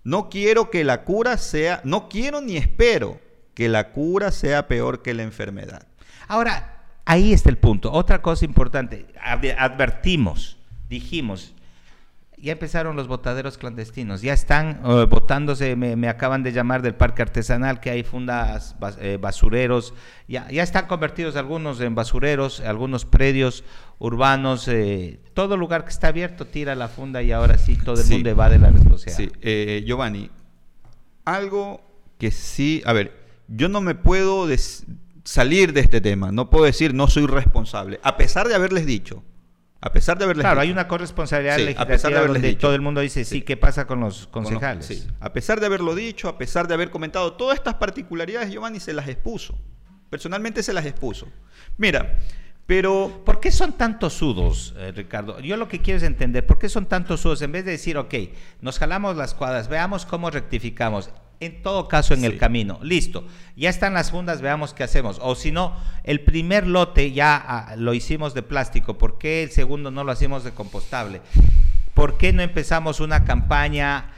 [0.05, 3.21] No quiero que la cura sea, no quiero ni espero
[3.55, 5.87] que la cura sea peor que la enfermedad.
[6.27, 7.93] Ahora, ahí está el punto.
[7.93, 11.55] Otra cosa importante, advertimos, dijimos,
[12.42, 17.22] ya empezaron los botaderos clandestinos, ya están uh, botándose, me, acaban de llamar del parque
[17.22, 19.94] artesanal, que hay fundas eh, basureros,
[20.26, 23.62] ya, ya están convertidos algunos en basureros, algunos predios
[24.00, 28.09] urbanos, eh, todo lugar que está abierto tira la funda y ahora sí todo el
[28.09, 29.33] mundo va de la responsabilidad.
[29.35, 30.28] Sí, eh, Giovanni,
[31.24, 31.81] algo
[32.18, 34.48] que sí, a ver, yo no me puedo
[35.22, 39.22] salir de este tema, no puedo decir no soy responsable, a pesar de haberles dicho
[39.85, 42.75] a pesar de haberles Claro, hay una corresponsabilidad legislativa a pesar de haberles dicho, todo
[42.75, 44.87] el mundo dice, sí, ¿qué pasa con los concejales?
[44.87, 45.07] sí.
[45.18, 48.92] A pesar de haberlo dicho, a pesar de haber comentado todas estas particularidades, Giovanni se
[48.92, 49.59] las expuso.
[50.09, 51.27] Personalmente se las expuso.
[51.79, 52.16] Mira,
[52.64, 53.23] pero...
[53.25, 55.40] ¿Por qué son tantos sudos, eh, Ricardo?
[55.40, 57.42] Yo lo que quiero es entender, ¿por qué son tantos sudos?
[57.42, 58.14] En vez de decir, ok,
[58.61, 61.11] nos jalamos las cuadras, veamos cómo rectificamos
[61.42, 62.78] en todo caso en el camino.
[62.83, 63.26] Listo,
[63.57, 65.18] ya están las fundas, veamos qué hacemos.
[65.20, 69.50] O si no, el primer lote ya ah, lo hicimos de plástico, ¿por qué el
[69.50, 71.20] segundo no lo hacemos de compostable?
[71.94, 74.12] ¿Por qué no empezamos una campaña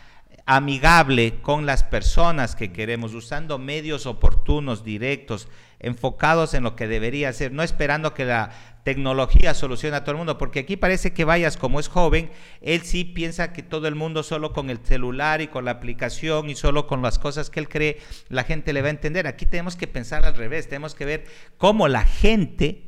[0.47, 5.49] amigable con las personas que queremos, usando medios oportunos, directos,
[5.81, 8.51] enfocados en lo que debería ser, no esperando que la
[8.85, 12.83] tecnología soluciona a todo el mundo, porque aquí parece que vayas como es joven, él
[12.83, 16.55] sí piensa que todo el mundo solo con el celular y con la aplicación y
[16.55, 19.27] solo con las cosas que él cree, la gente le va a entender.
[19.27, 21.25] Aquí tenemos que pensar al revés, tenemos que ver
[21.57, 22.83] cómo la gente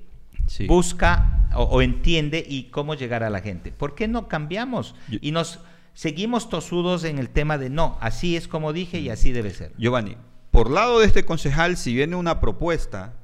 [0.68, 3.72] busca o, entiende y cómo llegar a la gente.
[3.72, 5.60] ¿Por qué no cambiamos y nos
[5.94, 9.72] seguimos tosudos en el tema de no, así es como dije y así debe ser?
[9.78, 10.18] Giovanni,
[10.50, 13.14] por lado de este concejal, si viene una propuesta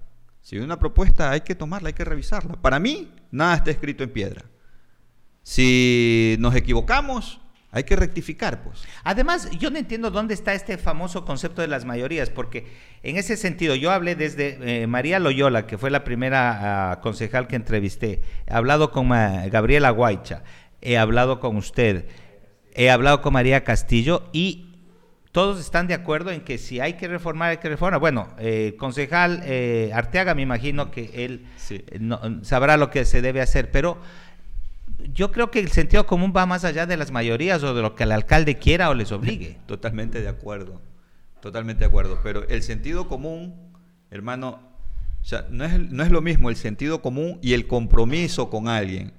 [0.42, 2.55] si hay una propuesta, hay que tomarla, hay que revisarla.
[2.61, 4.44] Para mí, nada está escrito en piedra.
[5.42, 8.83] Si nos equivocamos, hay que rectificar, pues.
[9.05, 12.66] Además, yo no entiendo dónde está este famoso concepto de las mayorías, porque
[13.02, 17.46] en ese sentido, yo hablé desde eh, María Loyola, que fue la primera ah, concejal
[17.46, 20.42] que entrevisté, he hablado con Gabriela Guaycha,
[20.81, 22.07] he hablado con usted,
[22.74, 24.72] he hablado con María Castillo y
[25.33, 27.99] todos están de acuerdo en que si hay que reformar, hay que reformar.
[27.99, 33.40] Bueno, eh, concejal eh, Arteaga, me imagino que él eh, sabrá lo que se debe
[33.40, 33.97] hacer, pero
[35.14, 37.95] yo creo que el sentido común va más allá de las mayorías o de lo
[37.95, 39.59] que el alcalde quiera o les obligue.
[39.66, 40.81] Totalmente de acuerdo,
[41.40, 43.55] totalmente de acuerdo, pero el sentido común,
[44.11, 44.61] hermano,
[45.23, 48.68] o sea, no es, no es lo mismo el sentido común y el compromiso con
[48.68, 49.12] alguien.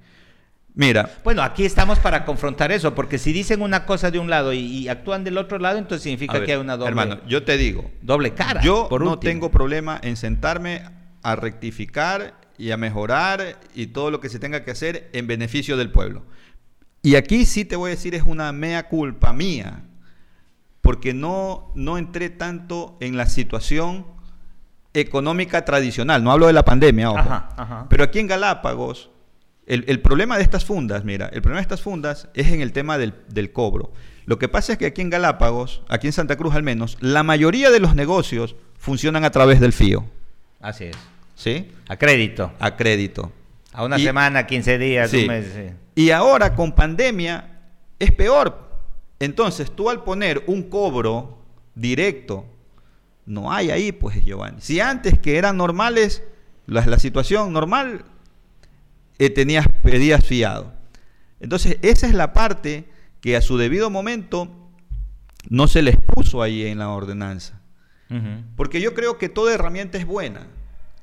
[0.74, 1.08] Mira.
[1.22, 4.88] Bueno, aquí estamos para confrontar eso, porque si dicen una cosa de un lado y,
[4.88, 6.88] actúan del otro lado, entonces significa que hay una doble.
[6.88, 7.90] Hermano, yo te digo.
[8.02, 8.60] Doble cara.
[8.60, 10.82] Yo no tengo problema en sentarme
[11.22, 15.76] a rectificar y a mejorar y todo lo que se tenga que hacer en beneficio
[15.76, 16.24] del pueblo.
[17.02, 19.84] Y aquí sí te voy a decir, es una mea culpa mía,
[20.80, 24.06] porque no, no entré tanto en la situación
[24.92, 26.24] económica tradicional.
[26.24, 27.86] No hablo de la pandemia, ojo.
[27.88, 29.10] Pero aquí en Galápagos
[29.66, 32.98] el, problema de estas fundas, mira, el problema de estas fundas es en el tema
[32.98, 33.92] del, cobro.
[34.26, 37.22] Lo que pasa es que aquí en Galápagos, aquí en Santa Cruz al menos, la
[37.22, 40.04] mayoría de los negocios funcionan a través del FIO.
[40.60, 40.96] Así es.
[41.34, 41.70] ¿Sí?
[41.88, 42.52] A crédito.
[42.58, 43.32] A crédito.
[43.72, 45.46] A una semana, 15 días, un mes.
[45.94, 47.60] Y ahora con pandemia
[47.98, 48.70] es peor.
[49.18, 51.38] Entonces tú al poner un cobro
[51.74, 52.46] directo,
[53.26, 54.60] no hay ahí, pues Giovanni.
[54.60, 56.22] Si antes que eran normales,
[56.66, 58.04] la situación normal,
[59.18, 60.72] eh, tenías, pedías fiado.
[61.40, 62.84] Entonces, esa es la parte
[63.20, 64.48] que a su debido momento
[65.48, 67.60] no se les puso ahí en la ordenanza.
[68.54, 70.46] Porque yo creo que toda herramienta es buena.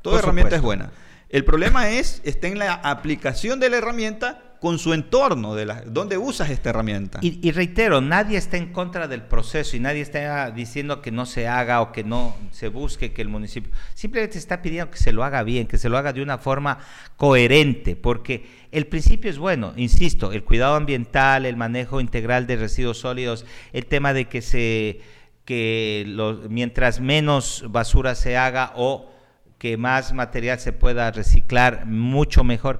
[0.01, 0.91] Toda herramienta es buena.
[1.27, 5.81] El problema es, está en la aplicación de la herramienta con su entorno, de la,
[5.87, 7.17] dónde usas esta herramienta.
[7.23, 11.47] Y, reitero, nadie está en contra del proceso y nadie está diciendo que no se
[11.47, 15.23] haga o que no se busque que el municipio, simplemente está pidiendo que se lo
[15.23, 16.77] haga bien, que se lo haga de una forma
[17.17, 22.99] coherente, porque el principio es bueno, insisto, el cuidado ambiental, el manejo integral de residuos
[22.99, 25.01] sólidos, el tema de que se
[25.43, 26.05] que
[26.49, 29.11] mientras menos basura se haga o
[29.57, 32.79] que más material se pueda reciclar, mucho mejor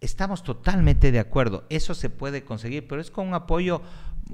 [0.00, 3.82] Estamos totalmente de acuerdo, eso se puede conseguir, pero es con un apoyo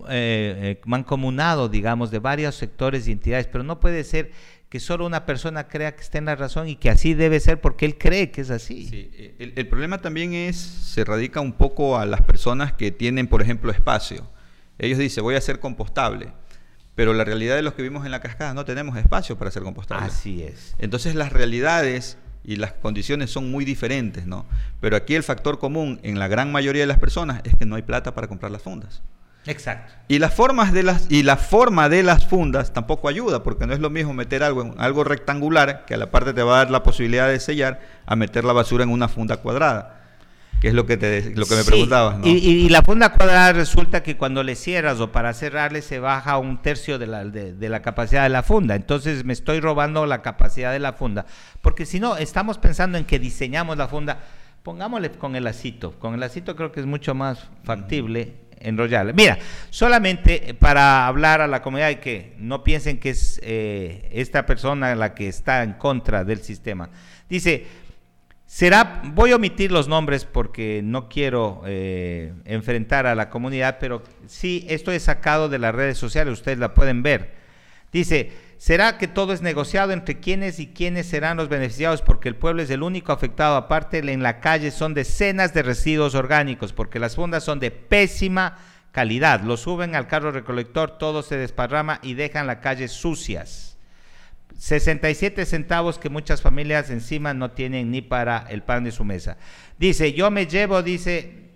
[0.08, 4.32] eh, eh, mancomunado, digamos, de varios sectores y entidades, pero no puede ser
[4.68, 7.60] que solo una persona crea que está en la razón y que así debe ser
[7.60, 8.88] porque él cree que es así.
[8.88, 13.28] Sí, el, el, problema también es, se radica un poco a las personas que tienen,
[13.28, 14.28] por ejemplo, espacio.
[14.78, 16.32] Ellos dicen, voy a ser compostable,
[16.94, 19.62] pero la realidad de los que vivimos en la cascada no tenemos espacio para ser
[19.62, 20.06] compostable.
[20.06, 20.74] Así es.
[20.78, 24.44] Entonces las realidades y las condiciones son muy diferentes, ¿no?
[24.80, 27.76] Pero aquí el factor común en la gran mayoría de las personas es que no
[27.76, 29.02] hay plata para comprar las fundas.
[29.46, 29.92] Exacto.
[30.08, 33.74] Y las formas de las y la forma de las fundas tampoco ayuda, porque no
[33.74, 36.58] es lo mismo meter algo en algo rectangular que a la parte te va a
[36.58, 40.03] dar la posibilidad de sellar a meter la basura en una funda cuadrada.
[40.60, 42.26] Que es lo que te lo que me preguntabas, ¿no?
[42.26, 46.62] y, la funda cuadrada resulta que cuando le cierras o para cerrarle se baja un
[46.62, 48.74] tercio de la, de la capacidad de la funda.
[48.74, 51.26] Entonces me estoy robando la capacidad de la funda.
[51.60, 54.20] Porque si no, estamos pensando en que diseñamos la funda
[54.64, 55.92] pongámosle con el lacito.
[56.00, 59.12] Con el lacito creo que es mucho más factible enrollarle.
[59.12, 59.38] Mira,
[59.70, 64.94] solamente para hablar a la comunidad y que no piensen que es eh, esta persona
[64.94, 66.88] la que está en contra del sistema.
[67.28, 67.66] Dice,
[68.54, 74.04] será, voy a omitir los nombres porque no quiero eh, enfrentar a la comunidad, pero
[74.28, 77.34] sí, esto es sacado de las redes sociales, ustedes la pueden ver.
[77.92, 82.00] Dice, ¿será que todo es negociado entre quiénes y quiénes serán los beneficiados?
[82.00, 83.56] Porque el pueblo es el único afectado.
[83.56, 88.56] Aparte, en la calle son decenas de residuos orgánicos, porque las fundas son de pésima
[88.92, 89.40] calidad.
[89.40, 93.73] Lo suben al carro recolector, todo se desparrama y dejan la calle sucias.
[94.58, 99.36] 67 centavos que muchas familias encima no tienen ni para el pan de su mesa.
[99.78, 101.50] Dice, yo me llevo, dice,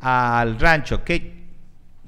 [0.00, 1.44] al rancho, que,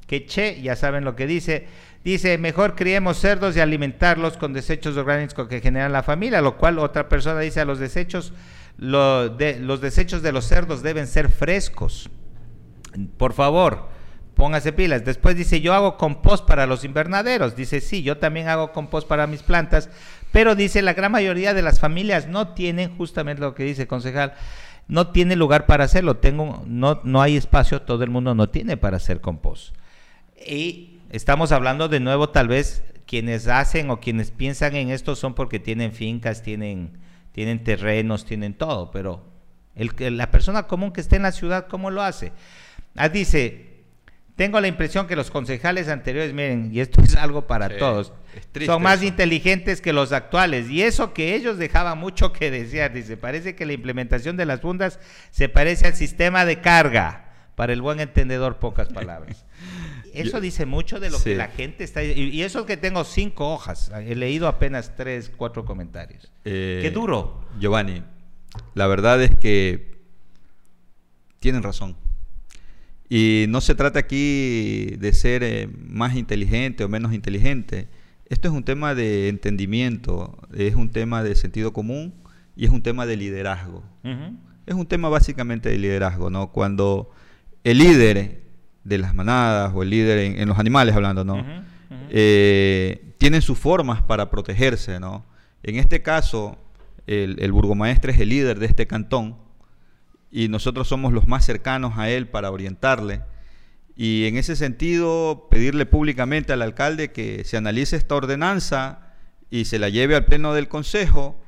[0.07, 1.67] que che, ya saben lo que dice,
[2.05, 6.81] Dice, mejor criemos cerdos y alimentarlos con desechos orgánicos que generan la familia, lo cual
[6.81, 8.33] otra persona dice, a los desechos,
[8.77, 12.11] de, los desechos de los cerdos deben ser frescos.
[13.17, 13.89] Por favor,
[14.43, 15.05] póngase pilas.
[15.05, 17.55] Después dice, yo hago compost para los invernaderos.
[17.55, 19.89] Dice, sí, yo también hago compost para mis plantas,
[20.33, 24.35] pero dice, la gran mayoría de las familias no tienen, justamente lo que dice concejal,
[24.89, 26.17] no tiene lugar para hacerlo.
[26.17, 29.77] Tengo, no, no hay espacio, todo el mundo no tiene para hacer compost.
[30.45, 35.35] Y Estamos hablando de nuevo, tal vez quienes hacen o quienes piensan en esto son
[35.35, 36.97] porque tienen fincas, tienen,
[37.33, 39.23] tienen terrenos, tienen todo, pero
[39.77, 42.33] el, la persona común que esté en la ciudad, ¿cómo lo hace?
[42.97, 43.72] Ah, dice,
[44.37, 48.13] tengo la impresión que los concejales anteriores, miren, y esto es algo para todos,
[48.65, 50.71] son más inteligentes que los actuales.
[50.71, 52.93] Y eso que ellos dejaban mucho que desear.
[52.93, 54.99] Dice, parece que la implementación de las fundas
[55.31, 57.29] se parece al sistema de carga.
[57.55, 59.45] Para el buen entendedor, pocas palabras.
[60.15, 62.03] Eso dice mucho de lo que la gente está...
[62.03, 63.91] Y, eso es que tengo cinco hojas.
[63.95, 66.31] He leído apenas tres, cuatro comentarios.
[66.45, 67.47] Eh, Qué duro.
[67.59, 68.03] Giovanni,
[68.75, 70.03] la verdad es que
[71.41, 71.97] tienen razón.
[73.15, 77.89] Y no se trata aquí de ser eh, más inteligente o menos inteligente.
[78.31, 82.15] Esto es un tema de entendimiento, es un tema de sentido común
[82.57, 83.85] y es un tema de liderazgo.
[84.65, 86.53] Es un tema básicamente de liderazgo, ¿no?
[86.53, 87.11] Cuando
[87.65, 88.45] el líder
[88.83, 91.45] de las manadas o el líder en, los animales hablando, ¿no?
[92.09, 95.27] Eh, tienen sus formas para protegerse, ¿no?
[95.63, 96.57] En este caso,
[97.07, 99.42] el, el, burgomaestre es el líder de este cantón
[100.33, 103.21] y nosotros somos los más cercanos a él para orientarle.
[103.95, 109.13] Y en ese sentido, pedirle públicamente al alcalde que se analice esta ordenanza
[109.51, 111.39] y se la lleve al pleno del consejo,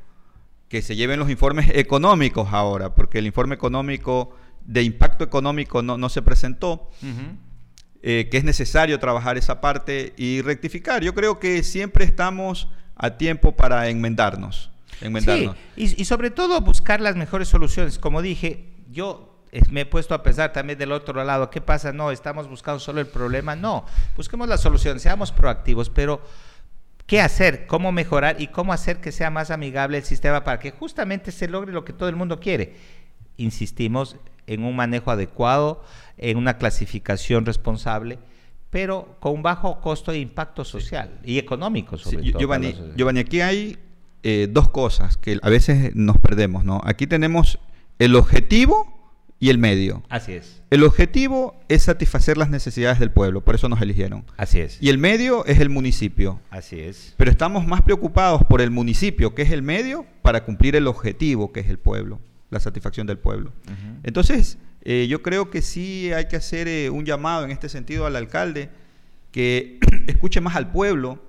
[0.68, 6.08] que se lleven los informes económicos ahora, porque el informe económico de impacto económico no,
[6.10, 6.90] se presentó,
[8.02, 11.02] eh, que es necesario trabajar esa parte y rectificar.
[11.02, 14.70] Yo creo que siempre estamos a tiempo para enmendarnos.
[15.00, 15.56] enmendarnos.
[15.76, 17.98] Sí, y, sobre todo buscar las mejores soluciones.
[17.98, 19.34] Como dije, yo
[19.70, 21.92] me he puesto a pensar también del otro lado, ¿qué pasa?
[21.92, 23.54] No, estamos buscando solo el problema.
[23.54, 23.84] No,
[24.16, 26.20] busquemos la solución, seamos proactivos, pero
[27.06, 27.66] ¿qué hacer?
[27.66, 28.40] ¿Cómo mejorar?
[28.40, 31.84] ¿Y cómo hacer que sea más amigable el sistema para que justamente se logre lo
[31.84, 32.76] que todo el mundo quiere?
[33.36, 35.82] Insistimos, en un manejo adecuado,
[36.16, 38.18] en una clasificación responsable,
[38.70, 42.40] pero con bajo costo e impacto social y económico sobre todo.
[42.40, 43.78] Giovanni, aquí hay
[44.24, 46.80] eh, dos cosas que a veces nos perdemos, ¿no?
[46.84, 47.58] Aquí tenemos
[47.98, 48.92] el objetivo
[49.38, 50.02] y el medio.
[50.08, 50.62] Así es.
[50.70, 54.24] El objetivo es satisfacer las necesidades del pueblo, por eso nos eligieron.
[54.36, 54.78] Así es.
[54.80, 56.40] Y el medio es el municipio.
[56.50, 57.14] Así es.
[57.16, 61.52] Pero estamos más preocupados por el municipio, que es el medio, para cumplir el objetivo,
[61.52, 62.20] que es el pueblo
[62.54, 63.52] la satisfacción del pueblo.
[64.04, 68.06] Entonces, eh, yo creo que sí hay que hacer eh, un llamado en este sentido
[68.06, 68.70] al alcalde
[69.32, 71.22] que escuche más al pueblo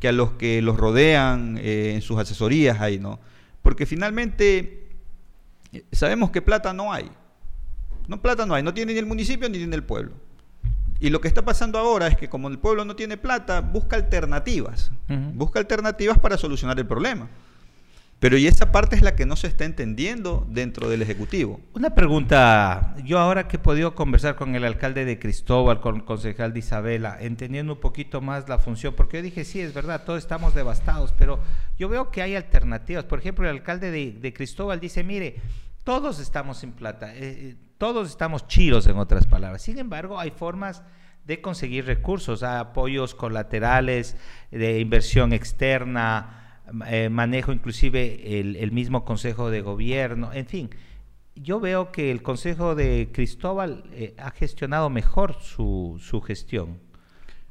[0.00, 3.20] que a los que los rodean eh, en sus asesorías ahí, ¿no?
[3.62, 4.83] Porque finalmente
[5.92, 7.10] sabemos que plata no hay.
[8.06, 10.12] No, plata no hay, no tiene ni el municipio ni tiene el pueblo.
[11.00, 13.96] Y lo que está pasando ahora es que como el pueblo no tiene plata, busca
[13.96, 14.90] alternativas.
[15.08, 17.28] Busca alternativas para solucionar el problema.
[18.24, 21.60] Pero y esa parte es la que no se está entendiendo dentro del Ejecutivo.
[21.74, 26.04] Una pregunta, yo ahora que he podido conversar con el alcalde de Cristóbal, con el
[26.04, 30.04] concejal de Isabela, entendiendo un poquito más la función, porque yo dije, sí, es verdad,
[30.06, 31.38] todos estamos devastados, pero
[31.78, 33.04] yo veo que hay alternativas.
[33.04, 35.36] Por ejemplo, el alcalde de, Cristóbal dice, mire,
[35.84, 39.62] todos estamos sin plata, eh, eh, todos estamos chiros en otras palabras.
[39.62, 40.82] Sin embargo, hay formas
[41.26, 44.16] de conseguir recursos, apoyos colaterales,
[44.50, 50.70] de inversión externa, eh, manejo inclusive el, mismo Consejo de Gobierno, en fin.
[51.34, 56.78] Yo veo que el Consejo de Cristóbal eh, ha gestionado mejor su, su, gestión.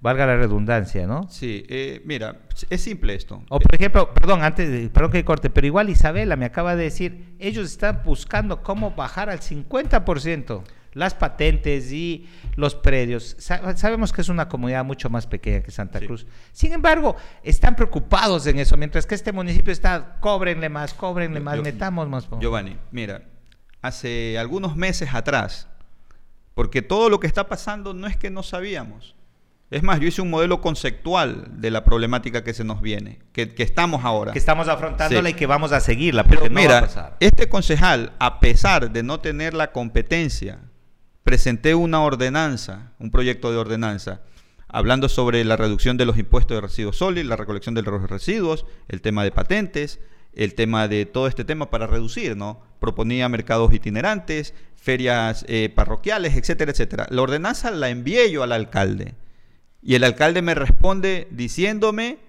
[0.04, 1.30] Valga la redundancia, ¿no?
[1.30, 3.42] Sí, eh, mira, es simple esto.
[3.48, 6.84] O por ejemplo, perdón, antes, de, perdón que corte, pero igual Isabela me acaba de
[6.84, 12.28] decir, ellos están buscando cómo bajar al 50% las patentes y
[12.58, 13.38] los predios.
[13.40, 16.28] sabemos que es una comunidad mucho más pequeña que Santa Cruz.
[16.52, 21.62] Sin embargo, están preocupados en eso, mientras que este municipio está, cóbrenle más, cóbrenle más,
[21.62, 22.28] metamos más.
[22.42, 23.24] Giovanni, mira,
[23.82, 25.70] hace algunos meses atrás,
[26.56, 29.16] porque todo lo que está pasando no es que no sabíamos.
[29.74, 33.52] Es más, yo hice un modelo conceptual de la problemática que se nos viene, que,
[33.58, 34.32] estamos ahora.
[34.32, 39.02] Que estamos afrontándola y que vamos a seguirla, pero mira, Este concejal, a pesar de
[39.02, 40.60] no tener la competencia
[41.24, 44.22] presenté una ordenanza, un proyecto de ordenanza,
[44.68, 48.68] hablando sobre la reducción de los impuestos de residuos sólidos, la recolección de los residuos,
[48.90, 50.00] el tema de patentes,
[50.36, 52.62] el tema de todo este tema para reducir, ¿no?
[52.80, 57.08] Proponía mercados itinerantes, ferias eh, parroquiales, etcétera, etcétera.
[57.10, 59.16] La ordenanza la envié yo al alcalde
[59.84, 62.20] y el alcalde me responde diciéndome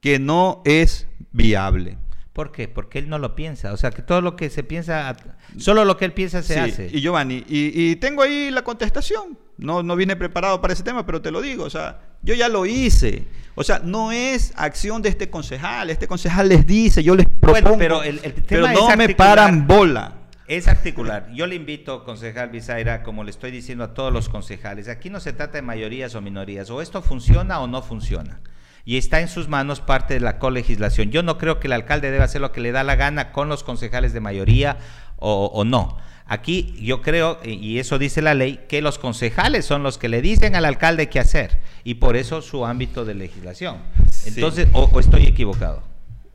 [0.00, 1.98] que no es viable.
[2.32, 2.66] ¿Por qué?
[2.66, 3.72] Porque él no lo piensa.
[3.72, 5.14] O sea, que todo lo que se piensa,
[5.58, 6.88] solo lo que él piensa se hace.
[6.90, 9.38] Y Giovanni, y, tengo ahí la contestación.
[9.58, 11.64] No, no vine preparado para ese tema, pero te lo digo.
[11.64, 13.26] O sea, yo ya lo hice.
[13.54, 15.90] O sea, no es acción de este concejal.
[15.90, 17.76] Este concejal les dice, yo les propongo.
[17.76, 20.21] pero el, tema no me paran bola.
[20.46, 21.28] Es articular.
[21.32, 25.20] Yo le invito, concejal Bizaira, como le estoy diciendo a todos los concejales, aquí no
[25.20, 26.70] se trata de mayorías o minorías.
[26.70, 28.40] O esto funciona o no funciona
[28.84, 31.10] y está en sus manos parte de la colegislación.
[31.10, 33.48] Yo no creo que el alcalde deba hacer lo que le da la gana con
[33.48, 34.78] los concejales de mayoría
[35.18, 35.96] o, no.
[36.26, 40.22] Aquí yo creo, y eso dice la ley, que los concejales son los que le
[40.22, 43.78] dicen al alcalde qué hacer y por eso su ámbito de legislación.
[44.26, 45.91] Entonces, o, estoy equivocado.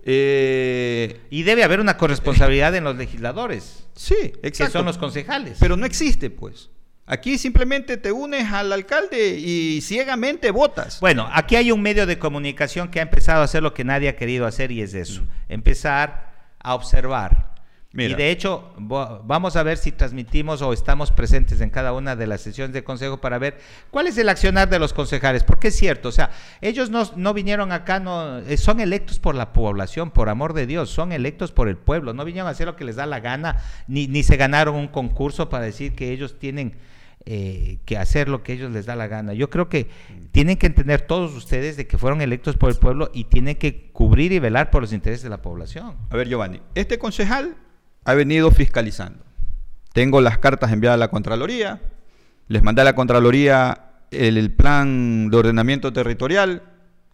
[0.10, 3.86] Eh, y debe haber una corresponsabilidad en los legisladores.
[3.94, 4.66] Sí, exacto.
[4.66, 5.58] Que son los concejales.
[5.60, 6.70] Pero no existe, pues.
[7.06, 11.02] Aquí simplemente te unes al alcalde y ciegamente votas.
[11.02, 14.08] Bueno, aquí hay un medio de comunicación que ha empezado a hacer lo que nadie
[14.08, 15.28] ha querido hacer y es eso, mm.
[15.50, 17.57] empezar a observar.
[17.98, 22.28] Y de hecho, vamos a ver si transmitimos o estamos presentes en cada una de
[22.28, 23.58] las sesiones de consejo para ver
[23.90, 26.30] cuál es el accionar de los concejales, porque es cierto, o sea,
[26.62, 30.68] ellos no, no vinieron acá, no, eh, son electos por la población, por amor de
[30.68, 33.20] Dios, son electos por el pueblo, no vinieron a hacer lo que les da la
[33.20, 36.78] gana, ni, ni se ganaron un concurso para decir que ellos tienen
[37.26, 39.34] eh, que hacer lo que ellos les da la gana.
[39.34, 39.90] Yo creo que
[40.32, 43.92] tienen que entender todos ustedes de que fueron electos por el pueblo y tienen que
[43.92, 45.98] cubrir y velar por los intereses de la población.
[46.10, 47.58] A ver, Giovanni, este concejal
[48.08, 49.26] ha venido fiscalizando.
[49.92, 51.82] Tengo las cartas enviadas a la Contraloría,
[52.48, 56.64] les mandé a la Contraloría el, plan de ordenamiento territorial,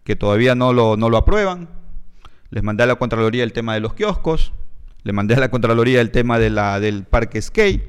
[0.03, 1.67] que todavía no lo, no lo aprueban.
[2.51, 4.53] Les mandé a la Contraloría el tema de los kioscos,
[5.01, 7.81] les mandé a la Contraloría el tema de la, del parque skate.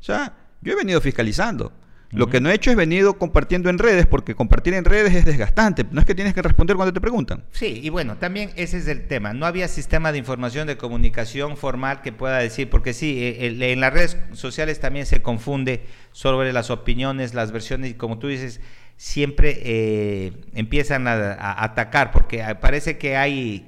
[0.00, 1.70] O sea, yo he venido fiscalizando.
[2.12, 5.24] Lo que no he hecho es venido compartiendo en redes, porque compartir en redes es
[5.24, 5.86] desgastante.
[5.90, 7.44] No es que tienes que responder cuando te preguntan.
[7.52, 9.32] Sí, y bueno, también ese es el tema.
[9.32, 13.80] No había sistema de información de comunicación formal que pueda decir, porque sí, eh, en
[13.80, 18.60] las redes sociales también se confunde sobre las opiniones, las versiones, y como tú dices,
[18.96, 23.66] siempre eh, empiezan a, atacar, porque parece que hay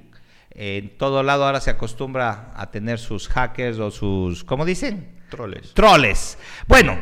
[0.55, 5.22] en todo lado ahora se acostumbra a tener sus hackers o sus, ¿cómo dicen?
[5.33, 5.73] Troles.
[5.73, 6.39] Troles.
[6.69, 6.99] Bueno,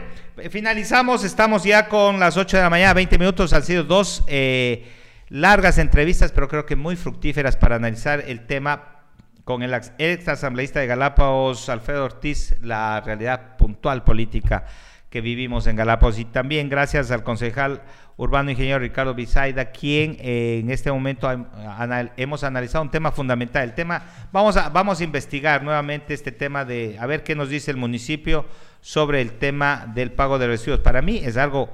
[0.50, 4.88] finalizamos, estamos ya con las 8 de la mañana, 20 minutos, han sido dos eh,
[5.30, 9.00] largas entrevistas, pero creo que muy fructíferas para analizar el tema
[9.42, 14.64] con el ex asambleísta de Galápagos, Alfredo Ortiz, la realidad puntual política
[15.10, 17.82] que vivimos en Galápagos y también gracias al concejal
[18.20, 21.26] urbano ingeniero Ricardo Bisaida, quien eh, en este momento
[22.18, 23.64] hemos analizado un tema fundamental.
[23.64, 27.48] El tema, vamos a, vamos a investigar nuevamente este tema de, a ver qué nos
[27.48, 28.44] dice el municipio
[28.82, 30.80] sobre el tema del pago de residuos.
[30.80, 31.70] Para mí es algo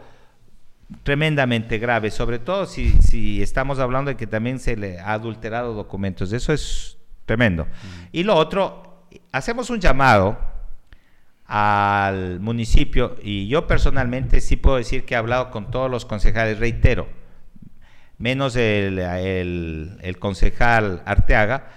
[1.03, 5.75] tremendamente grave, sobre todo si, si estamos hablando de que también se le ha adulterado
[5.75, 6.33] documentos.
[6.33, 7.65] Eso es tremendo.
[7.65, 7.69] Mm.
[8.13, 10.39] Y lo otro, hacemos un llamado
[11.47, 16.59] al municipio y yo personalmente sí puedo decir que he hablado con todos los concejales,
[16.59, 17.09] reitero,
[18.19, 21.69] menos el, el, concejal Arteaga,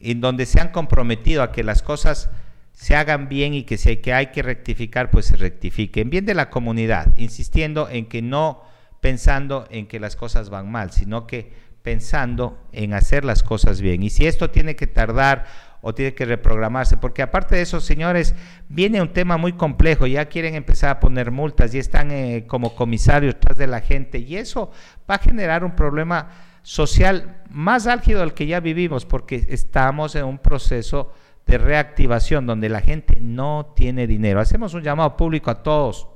[0.00, 2.30] en donde se han comprometido a que las cosas
[2.72, 6.00] se hagan bien y que si que, hay que rectificar, pues se rectifique.
[6.00, 8.62] En bien de la comunidad, insistiendo en que no
[9.00, 14.02] pensando en que las cosas van mal, sino que pensando en hacer las cosas bien.
[14.02, 15.46] Y si esto tiene que tardar
[15.82, 18.34] o tiene que reprogramarse, porque aparte de eso, señores,
[18.68, 22.74] viene un tema muy complejo, ya quieren empezar a poner multas y están eh, como
[22.74, 24.70] comisarios tras de la gente y eso
[25.10, 26.28] va a generar un problema
[26.62, 31.12] social más álgido del que ya vivimos, porque estamos en un proceso
[31.46, 34.40] de reactivación donde la gente no tiene dinero.
[34.40, 36.08] Hacemos un llamado público a todos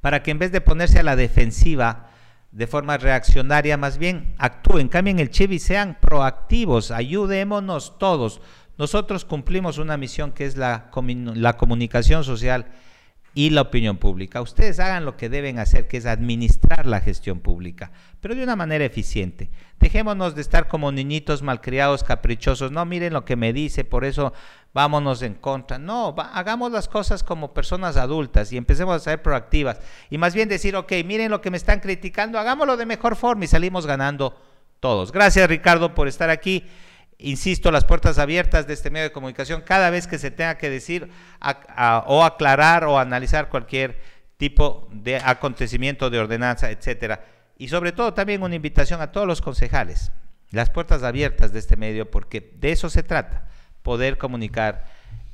[0.00, 2.11] para que en vez de ponerse a la defensiva
[2.52, 8.40] de forma reaccionaria, más bien actúen, cambien el chip sean proactivos, ayudémonos todos.
[8.78, 12.66] Nosotros cumplimos una misión que es la comunicación social
[13.34, 14.42] y la opinión pública.
[14.42, 18.56] Ustedes hagan lo que deben hacer, que es administrar la gestión pública, pero de una
[18.56, 19.50] manera eficiente.
[19.80, 22.70] Dejémonos de estar como niñitos malcriados, caprichosos.
[22.70, 24.32] No, miren lo que me dice, por eso
[24.74, 25.78] vámonos en contra.
[25.78, 29.80] No, hagamos las cosas como personas adultas y empecemos a ser proactivas.
[30.10, 33.44] Y más bien decir, ok, miren lo que me están criticando, hagámoslo de mejor forma
[33.44, 34.36] y salimos ganando
[34.78, 35.12] todos.
[35.12, 36.64] Gracias Ricardo por estar aquí
[37.22, 40.70] insisto, las puertas abiertas de este medio de comunicación cada vez que se tenga que
[40.70, 41.10] decir
[42.06, 44.00] o aclarar o analizar cualquier
[44.36, 47.24] tipo de acontecimiento de ordenanza, etcétera.
[47.58, 50.10] Y sobre todo también una invitación a todos los concejales,
[50.50, 53.48] las puertas abiertas de este medio, porque de eso se trata,
[53.82, 54.84] poder comunicar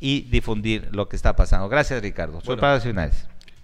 [0.00, 1.68] y difundir lo que está pasando.
[1.68, 2.40] Gracias, Ricardo.
[2.40, 2.78] Soy bueno.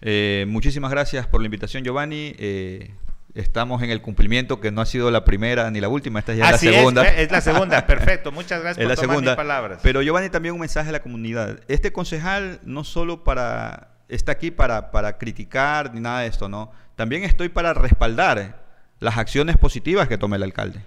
[0.01, 2.35] Eh, muchísimas gracias por la invitación, Giovanni.
[2.39, 2.91] Eh,
[3.35, 6.39] estamos en el cumplimiento que no ha sido la primera ni la última, esta es
[6.39, 7.03] ya la segunda.
[7.03, 8.33] Es, es, la segunda, perfecto.
[8.33, 9.31] Muchas gracias por la tomar segunda.
[9.33, 9.81] mis palabras.
[9.83, 11.61] Pero Giovanni también un mensaje a la comunidad.
[11.69, 16.71] Este concejal no solo para está aquí para, para criticar ni nada de esto, no.
[16.95, 18.65] También estoy para respaldar
[19.01, 20.81] las acciones positivas que tome el alcalde.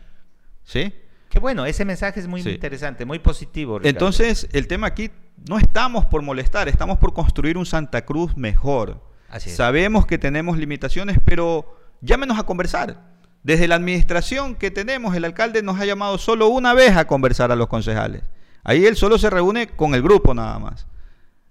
[0.63, 0.93] ¿Sí?
[1.29, 3.79] Qué bueno, ese mensaje es muy interesante, muy positivo.
[3.83, 5.11] Entonces, el tema aquí
[5.49, 9.03] no estamos por molestar, estamos por construir un Santa Cruz mejor.
[9.37, 13.01] Sabemos que tenemos limitaciones, pero llámenos a conversar.
[13.43, 17.51] Desde la administración que tenemos, el alcalde nos ha llamado solo una vez a conversar
[17.51, 18.23] a los concejales.
[18.63, 20.85] Ahí él solo se reúne con el grupo nada más.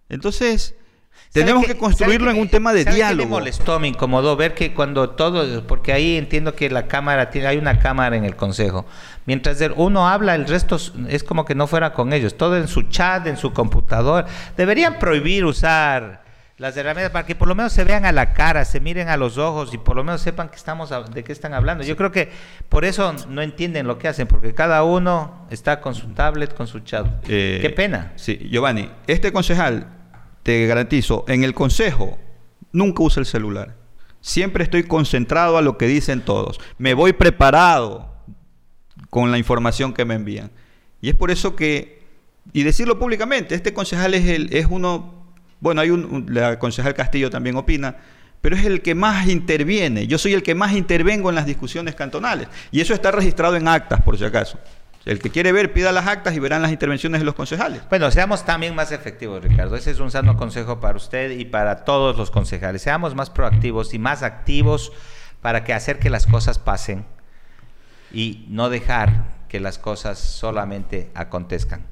[0.09, 0.75] Entonces,
[1.33, 3.29] tenemos que, construirlo en un tema de diálogo.
[3.29, 7.49] me molestó, me incomodó ver que cuando todo, porque ahí entiendo que la cámara tiene,
[7.49, 8.87] hay una cámara en el consejo.
[9.25, 10.79] Mientras uno habla, el resto
[11.09, 12.37] es como que no fuera con ellos.
[12.37, 14.27] Todo en su chat, en su computador.
[14.57, 16.26] Deberían prohibir usar
[16.59, 19.17] las herramientas para que por lo menos se vean a la cara, se miren a
[19.17, 21.85] los ojos y por lo menos sepan que estamos de qué están hablando.
[21.85, 22.31] Yo creo que
[22.69, 26.67] por eso no entienden lo que hacen, porque cada uno está con su tablet, con
[26.67, 27.07] su chat.
[27.29, 28.13] Eh, qué pena.
[28.17, 29.87] Sí, Giovanni, este concejal,
[30.43, 32.19] te garantizo, en el consejo
[32.73, 33.75] nunca usa el celular.
[34.21, 36.59] Siempre estoy concentrado a lo que dicen todos.
[36.79, 38.15] Me voy preparado
[39.11, 40.51] con la información que me envían.
[41.01, 42.03] Y es por eso que,
[42.53, 45.16] y decirlo públicamente, este concejal es, el, es uno
[45.61, 47.97] bueno, hay un, la concejal Castillo también opina,
[48.41, 50.07] pero es el que más interviene.
[50.07, 52.49] Yo soy el que más intervengo en las discusiones cantonales.
[52.71, 54.59] Y eso está registrado en actas, por si acaso.
[55.05, 57.83] El que quiere ver, pida las actas y verán las intervenciones de los concejales.
[57.89, 59.77] Bueno, seamos también más efectivos, Ricardo.
[59.77, 62.83] Ese es un sano consejo para usted y para todos los concejales.
[62.83, 64.93] Seamos más proactivos y más activos
[65.41, 67.07] para que hacer que las cosas pasen
[68.13, 71.87] y no dejar que las cosas solamente acontezcan.